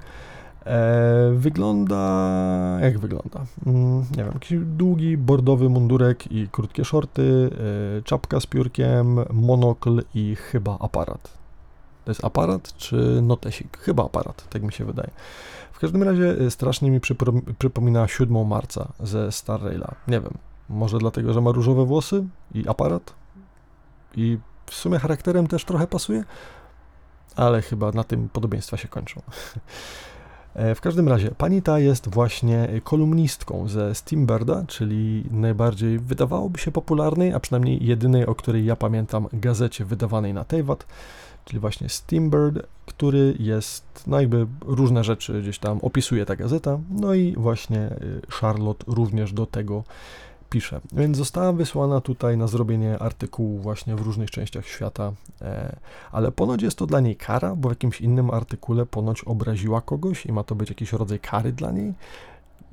[1.33, 2.77] Wygląda.
[2.81, 3.45] Jak wygląda?
[3.65, 7.49] Mm, nie wiem, jakiś długi, bordowy mundurek i krótkie shorty,
[8.03, 11.43] czapka z piórkiem, monokl i chyba aparat.
[12.05, 13.77] To jest aparat czy notesik?
[13.77, 15.09] Chyba aparat, tak mi się wydaje.
[15.71, 16.99] W każdym razie y, strasznie mi
[17.59, 19.95] przypomina 7 marca ze Star Raila.
[20.07, 20.33] Nie wiem,
[20.69, 23.13] może dlatego, że ma różowe włosy i aparat
[24.15, 26.23] i w sumie charakterem też trochę pasuje,
[27.35, 29.21] ale chyba na tym podobieństwa się kończą.
[30.55, 36.71] E, w każdym razie, pani ta jest właśnie kolumnistką ze Steambirda, czyli najbardziej wydawałoby się
[36.71, 40.85] popularnej, a przynajmniej jedynej, o której ja pamiętam, gazecie wydawanej na Teyvat
[41.45, 47.13] czyli właśnie Steambird, który jest, no jakby różne rzeczy gdzieś tam opisuje ta gazeta, no
[47.13, 49.83] i właśnie y, Charlotte również do tego
[50.53, 50.81] pisze.
[50.91, 55.75] Więc została wysłana tutaj na zrobienie artykułu właśnie w różnych częściach świata, e,
[56.11, 60.25] ale ponoć jest to dla niej kara, bo w jakimś innym artykule ponoć obraziła kogoś
[60.25, 61.93] i ma to być jakiś rodzaj kary dla niej.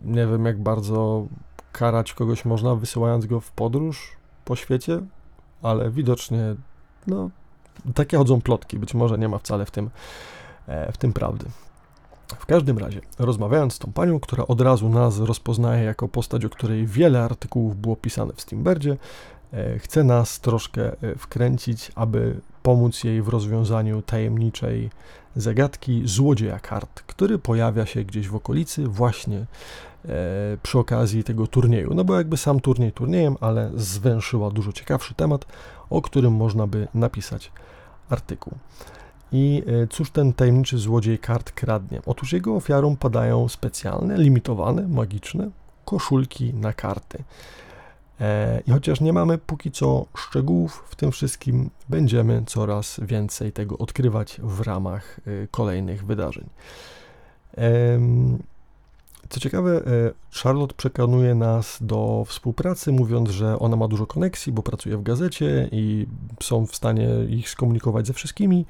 [0.05, 1.27] Nie wiem, jak bardzo
[1.73, 5.01] karać kogoś można, wysyłając go w podróż po świecie,
[5.63, 6.55] ale widocznie,
[7.07, 7.31] no,
[7.95, 9.91] takie chodzą plotki, być może nie ma wcale w tym,
[10.67, 11.47] e, w tym prawdy.
[12.39, 16.51] W każdym razie, rozmawiając z tą panią, która od razu nas rozpoznaje jako postać, o
[16.51, 18.97] której wiele artykułów było pisane w Steamberdzie,
[19.53, 24.91] e, chce nas troszkę e, wkręcić, aby pomóc jej w rozwiązaniu tajemniczej
[25.37, 29.47] zagadki złodzieja kart, który pojawia się gdzieś w okolicy właśnie e,
[30.63, 31.95] przy okazji tego turnieju.
[31.95, 35.47] No bo jakby sam turniej turniejem, ale zwęszyła dużo ciekawszy temat,
[35.91, 37.53] o którym można by napisać
[38.11, 38.53] artykuł.
[39.33, 42.01] I e, cóż ten tajemniczy złodziej kart kradnie?
[42.07, 45.51] Otóż jego ofiarą padają specjalne, limitowane, magiczne
[45.85, 47.25] koszulki na karty.
[48.21, 53.79] E, I chociaż nie mamy póki co szczegółów w tym wszystkim, będziemy coraz więcej tego
[53.79, 56.49] odkrywać w ramach e, kolejnych wydarzeń.
[59.29, 59.83] Co ciekawe,
[60.43, 65.69] Charlotte przekonuje nas do współpracy, mówiąc, że ona ma dużo koneksji, bo pracuje w gazecie
[65.73, 66.07] i
[66.43, 68.67] są w stanie ich skomunikować ze wszystkimi.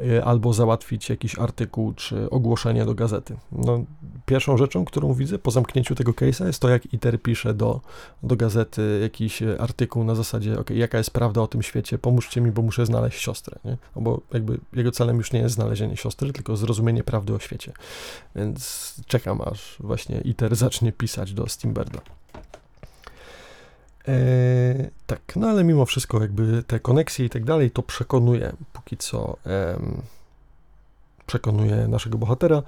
[0.00, 3.36] Y, albo załatwić jakiś artykuł czy ogłoszenie do gazety.
[3.52, 3.84] No,
[4.26, 7.80] pierwszą rzeczą, którą widzę po zamknięciu tego case'a jest to, jak ITER pisze do,
[8.22, 12.50] do gazety jakiś artykuł na zasadzie, ok, jaka jest prawda o tym świecie, pomóżcie mi,
[12.50, 13.76] bo muszę znaleźć siostrę, nie?
[13.96, 17.72] No bo jakby jego celem już nie jest znalezienie siostry, tylko zrozumienie prawdy o świecie.
[18.34, 22.00] Więc czekam, aż właśnie ITER zacznie pisać do Steamberda.
[24.08, 28.96] E, tak, no ale mimo wszystko jakby te koneksje i tak dalej to przekonuje póki
[28.96, 29.36] co
[31.26, 32.62] przekonuje naszego bohatera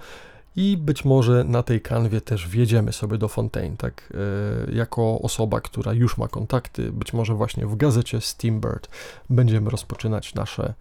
[0.57, 4.13] i być może na tej kanwie też wjedziemy sobie do Fontaine, tak,
[4.69, 8.89] e, jako osoba, która już ma kontakty, być może właśnie w gazecie Steambird
[9.31, 10.75] będziemy rozpoczynać nasze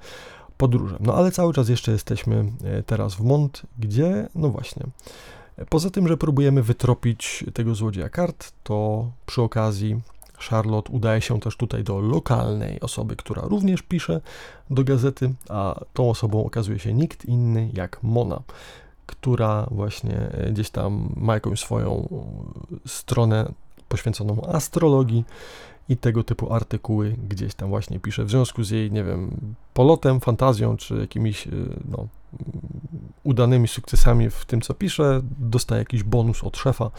[0.57, 0.97] podróże.
[0.99, 4.83] No ale cały czas jeszcze jesteśmy e, teraz w Mont, gdzie, no właśnie,
[5.69, 10.01] poza tym, że próbujemy wytropić tego złodzieja kart, to przy okazji
[10.37, 14.21] Charlotte udaje się też tutaj do lokalnej osoby, która również pisze
[14.69, 18.41] do gazety, a tą osobą okazuje się nikt inny jak Mona,
[19.05, 22.07] która właśnie e, gdzieś tam ma jakąś swoją
[22.85, 23.51] stronę
[23.89, 25.25] poświęconą astrologii
[25.89, 28.25] i tego typu artykuły gdzieś tam właśnie pisze.
[28.25, 29.31] W związku z jej, nie wiem,
[29.73, 31.51] polotem, fantazją, czy jakimiś e,
[31.85, 32.07] no,
[33.23, 36.91] udanymi sukcesami w tym, co pisze, dostaje jakiś bonus od szefa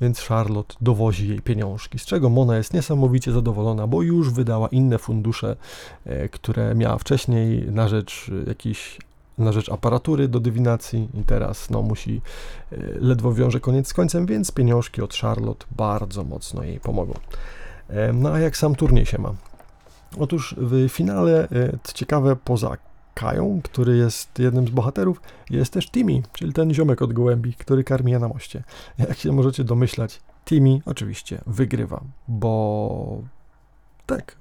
[0.00, 4.98] więc Charlotte dowozi jej pieniążki, z czego Mona jest niesamowicie zadowolona, bo już wydała inne
[4.98, 5.56] fundusze,
[6.04, 8.98] e, które miała wcześniej na rzecz e, jakichś
[9.38, 12.20] na rzecz aparatury do dywinacji i teraz no, musi,
[12.72, 17.14] e, ledwo wiąże koniec z końcem, więc pieniążki od Charlotte bardzo mocno jej pomogą.
[18.14, 19.34] No a jak sam turniej się ma?
[20.18, 21.48] Otóż w finale,
[21.94, 22.76] ciekawe, poza
[23.18, 27.84] Kają, który jest jednym z bohaterów, jest też Timmy, czyli ten ziomek od gołębi, który
[27.84, 28.64] karmi je na moście.
[28.98, 33.22] Jak się możecie domyślać, Timmy oczywiście wygrywa, bo
[34.06, 34.36] tak.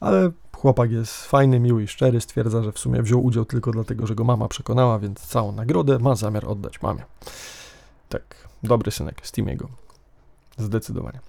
[0.00, 4.06] Ale chłopak jest fajny, miły i szczery, stwierdza, że w sumie wziął udział tylko dlatego,
[4.06, 7.04] że go mama przekonała, więc całą nagrodę ma zamiar oddać mamie.
[8.08, 9.81] Tak, dobry synek z Timiego.
[10.62, 11.20] Zdecydowanie.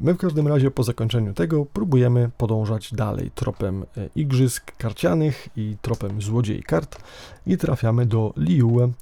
[0.00, 5.76] My w każdym razie po zakończeniu tego próbujemy podążać dalej tropem e, igrzysk karcianych i
[5.82, 6.98] tropem złodziei kart
[7.46, 8.92] i trafiamy do Liue,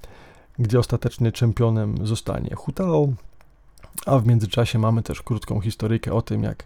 [0.58, 3.08] gdzie ostatecznie czempionem zostanie Hutao,
[4.06, 6.64] a w międzyczasie mamy też krótką historyjkę o tym, jak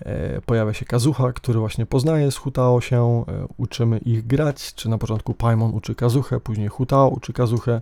[0.00, 4.88] e, pojawia się Kazucha, który właśnie poznaje z Hutao się, e, uczymy ich grać, czy
[4.88, 7.80] na początku Paimon uczy Kazuchę, później Hutao uczy Kazuchę,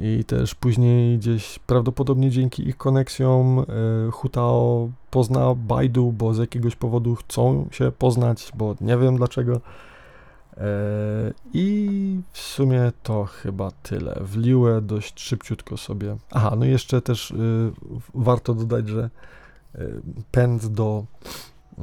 [0.00, 3.64] i też później gdzieś prawdopodobnie dzięki ich koneksjom e,
[4.10, 9.60] Hutao pozna Baidu, bo z jakiegoś powodu chcą się poznać, bo nie wiem dlaczego.
[10.56, 10.60] E,
[11.54, 14.20] I w sumie to chyba tyle.
[14.20, 16.16] W Liue dość szybciutko sobie.
[16.30, 17.72] Aha, no jeszcze też y,
[18.14, 19.10] warto dodać, że
[20.30, 21.04] pęd do
[21.78, 21.82] y,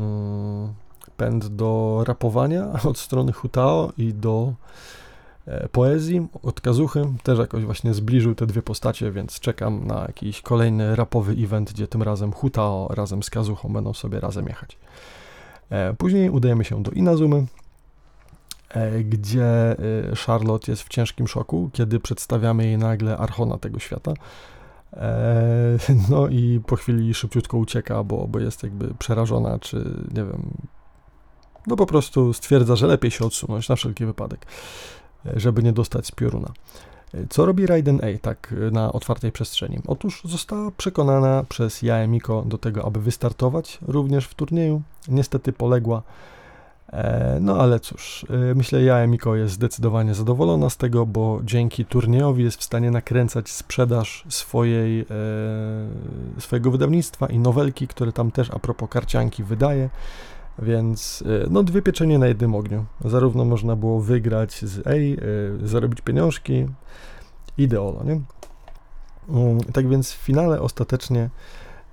[1.18, 5.01] pęd do rapowania od strony Hutao i do E,
[5.72, 7.06] poezji od Kazuchy.
[7.24, 11.88] Też jakoś właśnie zbliżył te dwie postacie, więc czekam na jakiś kolejny rapowy event, gdzie
[11.88, 14.78] tym razem Hutao razem z Kazuchą będą sobie razem jechać.
[15.70, 17.46] E, później udajemy się do Inazumy,
[18.70, 19.76] e, gdzie
[20.26, 24.14] Charlotte jest w ciężkim szoku, kiedy przedstawiamy jej nagle Archona tego świata.
[26.10, 29.78] No i po chwili szybciutko ucieka, bo, bo jest jakby przerażona, czy
[30.14, 30.54] nie wiem,
[31.68, 34.46] no po prostu stwierdza, że lepiej się odsunąć na wszelki wypadek
[35.36, 36.51] żeby nie dostać z pioruna.
[37.30, 39.80] Co robi Raiden A tak na otwartej przestrzeni?
[39.88, 44.82] Otóż została przekonana przez Jaemiko do tego, aby wystartować również w turnieju.
[45.07, 46.03] Niestety poległa.
[46.93, 52.43] E, no ale cóż, e, myślę, Jaemiko jest zdecydowanie zadowolona z tego, bo dzięki turniejowi
[52.43, 55.05] jest w stanie nakręcać sprzedaż swojej, e,
[56.41, 59.89] swojego wydawnictwa i nowelki, które tam też a propos karcianki wydaje.
[60.60, 62.86] Więc no dwie pieczenie na jednym ogniu.
[63.06, 64.91] Zarówno można było wygrać z A,
[65.68, 66.68] zarobić pieniążki,
[67.58, 68.22] ideolo, nie?
[69.30, 71.30] Mm, tak więc w finale ostatecznie,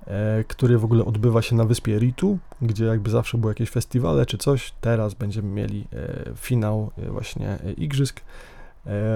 [0.07, 4.25] e, który w ogóle odbywa się na wyspie Ritu, gdzie jakby zawsze były jakieś festiwale
[4.25, 8.21] czy coś, teraz będziemy mieli e, finał e, właśnie igrzysk.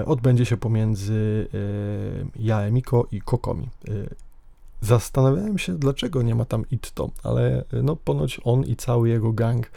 [0.06, 1.48] Odbędzie się pomiędzy
[2.36, 3.68] Jaemiko i Kokomi.
[4.80, 9.70] Zastanawiałem się, dlaczego nie ma tam Itto, ale no ponoć on i cały jego gang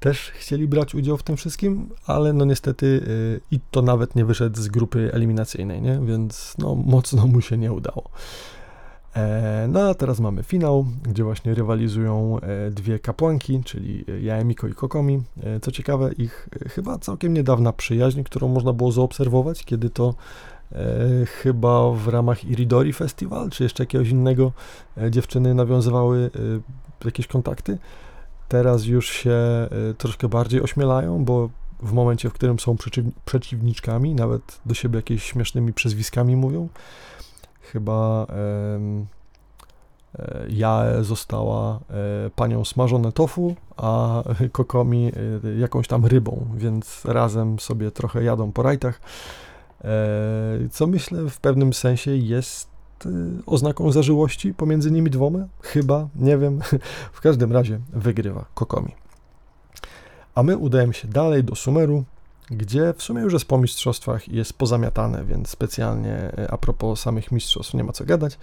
[0.00, 4.24] też chcieli brać udział w tym wszystkim, ale no niestety y, i to nawet nie
[4.24, 6.00] wyszedł z grupy eliminacyjnej, nie?
[6.04, 8.10] więc no mocno mu się nie udało.
[9.16, 14.72] E, no a teraz mamy finał, gdzie właśnie rywalizują e, dwie kapłanki, czyli Jaemiko i
[14.72, 15.22] Kokomi.
[15.42, 20.14] E, co ciekawe, ich chyba całkiem niedawna przyjaźń, którą można było zaobserwować, kiedy to
[21.26, 24.52] chyba w ramach Iridori Festival, czy jeszcze jakiegoś innego
[25.10, 26.30] dziewczyny nawiązywały
[27.04, 27.78] jakieś kontakty
[28.48, 29.38] teraz już się
[29.98, 31.48] troszkę bardziej ośmielają, bo
[31.80, 32.76] w momencie, w którym są
[33.24, 36.68] przeciwniczkami, nawet do siebie jakimiś śmiesznymi przezwiskami mówią.
[37.60, 38.78] Chyba e,
[40.48, 41.80] ja została e,
[42.36, 45.12] panią smażone tofu, a Kokomi
[45.44, 49.00] e, jakąś tam rybą, więc razem sobie trochę jadą po rajtach,
[50.70, 55.38] co myślę w pewnym sensie jest Y, oznaką zażyłości pomiędzy nimi dwoma?
[55.62, 56.60] Chyba, nie wiem.
[57.12, 58.94] W każdym razie wygrywa Kokomi.
[60.34, 62.04] A my udajemy się dalej do Sumeru,
[62.50, 67.32] gdzie w sumie już jest po mistrzostwach jest pozamiatane, więc specjalnie y, a propos samych
[67.32, 68.38] mistrzostw nie ma co gadać.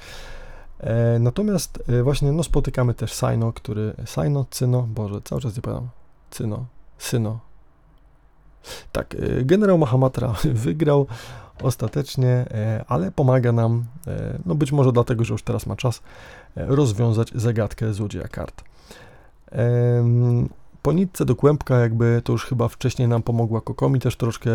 [0.79, 3.93] E, natomiast y, właśnie no, spotykamy też Saino, który...
[4.05, 5.89] Saino, Cyno, Boże, cały czas nie pamiętam.
[6.31, 6.65] Cyno,
[6.97, 7.39] Syno.
[8.91, 10.35] Tak, generał Mahamatra
[10.67, 11.07] wygrał
[11.61, 16.01] ostatecznie, e, ale pomaga nam, e, no być może dlatego, że już teraz ma czas,
[16.57, 18.63] e, rozwiązać zagadkę złodzieja kart.
[20.81, 24.49] Po nitce do kłębka jakby to już chyba wcześniej nam pomogła Kokomi też troszkę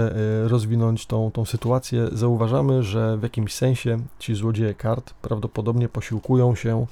[0.48, 2.08] rozwinąć tą, tą sytuację.
[2.12, 6.86] Zauważamy, że w jakimś sensie ci złodzieje kart prawdopodobnie posiłkują się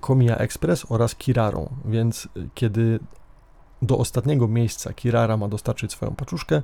[0.00, 2.98] Komia Express oraz Kirarą, więc kiedy
[3.86, 6.62] do ostatniego miejsca Kirara ma dostarczyć swoją paczuszkę,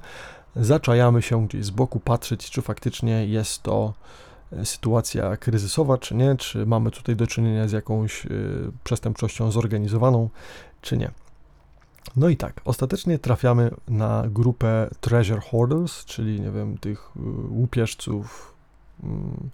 [0.57, 3.95] zaczajamy się gdzieś z boku, patrzeć, czy faktycznie jest to
[4.53, 8.29] e, sytuacja kryzysowa, czy nie, czy mamy tutaj do czynienia z jakąś e,
[8.85, 10.29] przestępczością zorganizowaną,
[10.81, 11.11] czy nie.
[12.17, 18.55] No i tak, ostatecznie trafiamy na grupę treasure hoarders, czyli nie wiem, tych e, łupieżców.
[19.03, 19.51] Mm,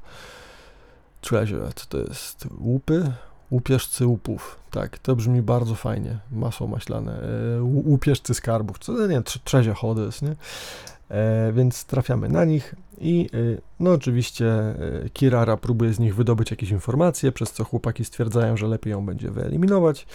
[1.20, 2.48] treasure, co to jest?
[2.58, 3.12] Łupy?
[3.50, 4.58] Łupieżcy łupów.
[4.70, 6.18] Tak, to brzmi bardzo fajnie.
[6.30, 7.22] Masło maślane.
[7.58, 8.78] E, łupieżcy skarbów.
[8.78, 10.36] Co nie, treasure hoarders, nie?
[11.10, 14.74] E, więc trafiamy na nich i e, no oczywiście e,
[15.12, 19.30] Kirara próbuje z nich wydobyć jakieś informacje, przez co chłopaki stwierdzają, że lepiej ją będzie
[19.30, 20.06] wyeliminować.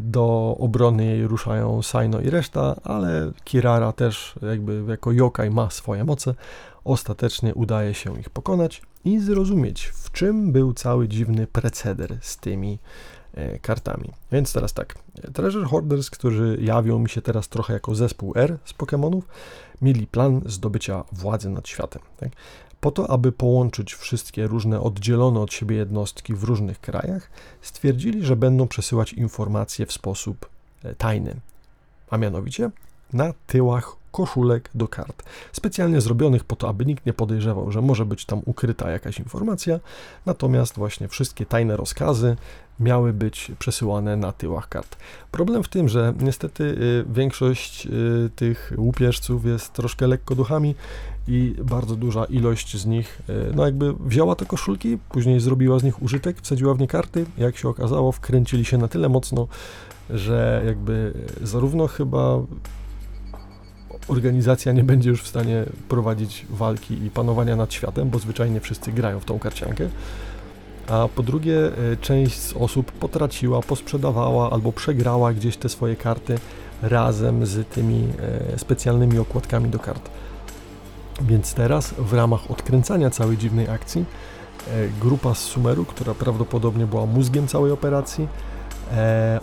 [0.00, 6.04] Do obrony jej ruszają Saino i reszta, ale Kirara też jakby jako yokai ma swoje
[6.04, 6.34] moce.
[6.84, 12.78] Ostatecznie udaje się ich pokonać i zrozumieć, w czym był cały dziwny preceder z tymi
[13.34, 14.10] E, kartami.
[14.32, 14.94] Więc teraz tak,
[15.32, 19.22] Treasure Hoarders, którzy jawią mi się teraz trochę jako zespół R z Pokémonów,
[19.82, 22.02] mieli plan zdobycia władzy nad światem.
[22.16, 22.28] Tak?
[22.84, 27.30] Po to, aby połączyć wszystkie różne oddzielone od siebie jednostki w różnych krajach,
[27.62, 30.48] stwierdzili, że będą przesyłać informacje w sposób
[30.82, 31.36] e, tajny,
[32.10, 32.70] a mianowicie
[33.12, 38.06] na tyłach koszulek do kart, specjalnie zrobionych po to, aby nikt nie podejrzewał, że może
[38.06, 39.80] być tam ukryta jakaś informacja,
[40.26, 42.36] natomiast właśnie wszystkie tajne rozkazy
[42.80, 44.96] miały być przesyłane na tyłach kart.
[45.30, 50.74] Problem w tym, że niestety y, większość y, tych łupieżców jest troszkę lekko duchami
[51.28, 55.82] i bardzo duża ilość z nich, y, no jakby wzięła te koszulki, później zrobiła z
[55.82, 59.48] nich użytek, wsadziła w nie karty, jak się okazało, wkręcili się na tyle mocno,
[60.10, 62.38] że jakby zarówno chyba
[64.08, 68.92] organizacja nie będzie już w stanie prowadzić walki i panowania nad światem, bo zwyczajnie wszyscy
[68.92, 69.88] grają w tą karciankę.
[70.88, 76.38] A po drugie, e, część z osób potraciła, posprzedawała albo przegrała gdzieś te swoje karty
[76.82, 78.08] razem z tymi
[78.54, 80.10] e, specjalnymi okładkami do kart.
[81.20, 84.04] Więc teraz w ramach odkręcania całej dziwnej akcji
[84.68, 88.28] e, grupa z Sumeru, która prawdopodobnie była mózgiem całej operacji,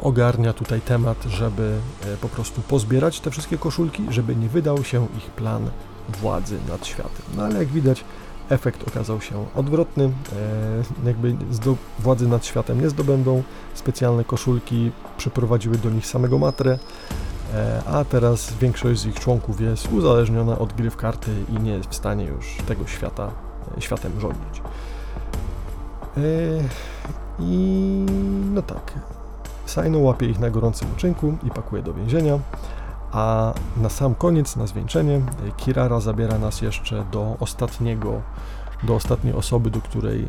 [0.03, 5.07] ogarnia tutaj temat, żeby e, po prostu pozbierać te wszystkie koszulki, żeby nie wydał się
[5.17, 5.69] ich plan
[6.09, 7.21] władzy nad światem.
[7.37, 8.03] No ale jak widać,
[8.49, 10.03] efekt okazał się odwrotny.
[10.03, 11.35] E, jakby
[11.99, 16.79] władzy nad światem nie zdobędą, specjalne koszulki przyprowadziły do nich samego matrę,
[17.53, 21.71] e, a teraz większość z ich członków jest uzależniona od gry w karty i nie
[21.71, 23.31] jest w stanie już tego świata,
[23.77, 24.61] e, światem rządzić.
[26.17, 26.21] E,
[27.39, 28.05] I
[28.53, 28.93] no tak,
[29.72, 32.39] Saino łapie ich na gorącym uczynku i pakuje do więzienia.
[33.11, 35.22] A na sam koniec, na zwieńczenie,
[35.57, 38.22] Kirara zabiera nas jeszcze do ostatniego,
[38.84, 40.28] do ostatniej osoby, do której e,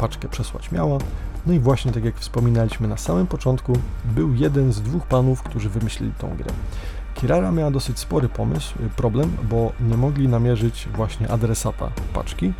[0.00, 0.98] paczkę przesłać miała.
[1.46, 3.72] No i właśnie tak jak wspominaliśmy na samym początku,
[4.04, 6.50] był jeden z dwóch panów, którzy wymyślili tą grę.
[7.14, 12.52] Kirara miała dosyć spory pomysł, e, problem, bo nie mogli namierzyć właśnie adresata paczki,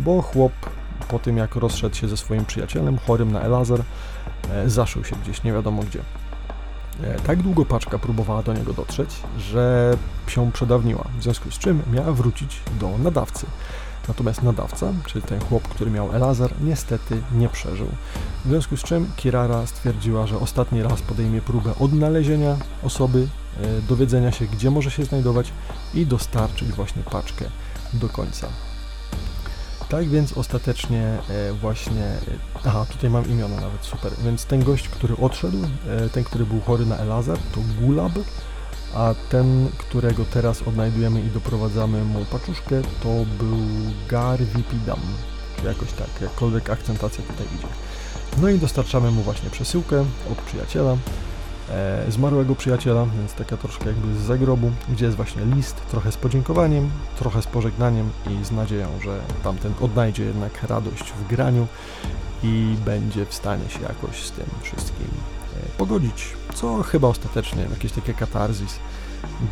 [0.00, 0.52] bo chłop
[1.08, 3.84] po tym jak rozszedł się ze swoim przyjacielem chorym na Elazar, e,
[4.66, 6.00] zaszył się gdzieś nie wiadomo gdzie.
[7.02, 11.82] E, tak długo paczka próbowała do niego dotrzeć, że się przedawniła, w związku z czym
[11.92, 13.46] miała wrócić do nadawcy.
[14.08, 17.88] Natomiast nadawca, czyli ten chłop, który miał Elazar, niestety nie przeżył.
[18.44, 23.28] W związku z czym Kirara stwierdziła, że ostatni raz podejmie próbę odnalezienia osoby,
[23.62, 25.52] e, dowiedzenia się, gdzie może się znajdować
[25.94, 27.44] i dostarczyć właśnie paczkę
[27.92, 28.46] do końca
[29.90, 32.18] tak więc ostatecznie e, właśnie, e,
[32.64, 36.60] aha, tutaj mam imiona nawet, super, więc ten gość, który odszedł, e, ten, który był
[36.60, 38.12] chory na Elazar, to Gulab,
[38.94, 43.58] a ten, którego teraz odnajdujemy i doprowadzamy mu paczuszkę, to był
[44.08, 45.00] Garvipidam,
[45.64, 47.68] jakoś tak, jakkolwiek akcentacja tutaj idzie.
[48.42, 50.96] No i dostarczamy mu właśnie przesyłkę od przyjaciela,
[51.70, 56.16] e, zmarłego przyjaciela, więc taka troszkę jakby z zagrobu, gdzie jest właśnie list, trochę z
[56.16, 61.66] podziękowaniem, trochę z pożegnaniem i z nadzieją, że tamten odnajdzie jednak radość w graniu
[62.42, 65.08] i będzie w stanie się jakoś z tym wszystkim
[65.56, 68.78] e, pogodzić, co chyba ostatecznie jakieś takie katarzis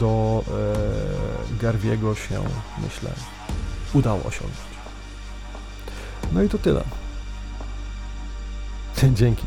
[0.01, 2.41] do e, Garwiego się,
[2.83, 3.11] myślę,
[3.95, 4.69] udało osiągnąć.
[6.33, 6.85] No i to tyle.
[9.19, 9.45] Dzięki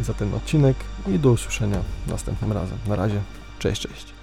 [0.00, 0.76] za ten odcinek
[1.08, 2.78] i do usłyszenia następnym razem.
[2.88, 3.20] Na razie,
[3.58, 4.19] cześć, cześć.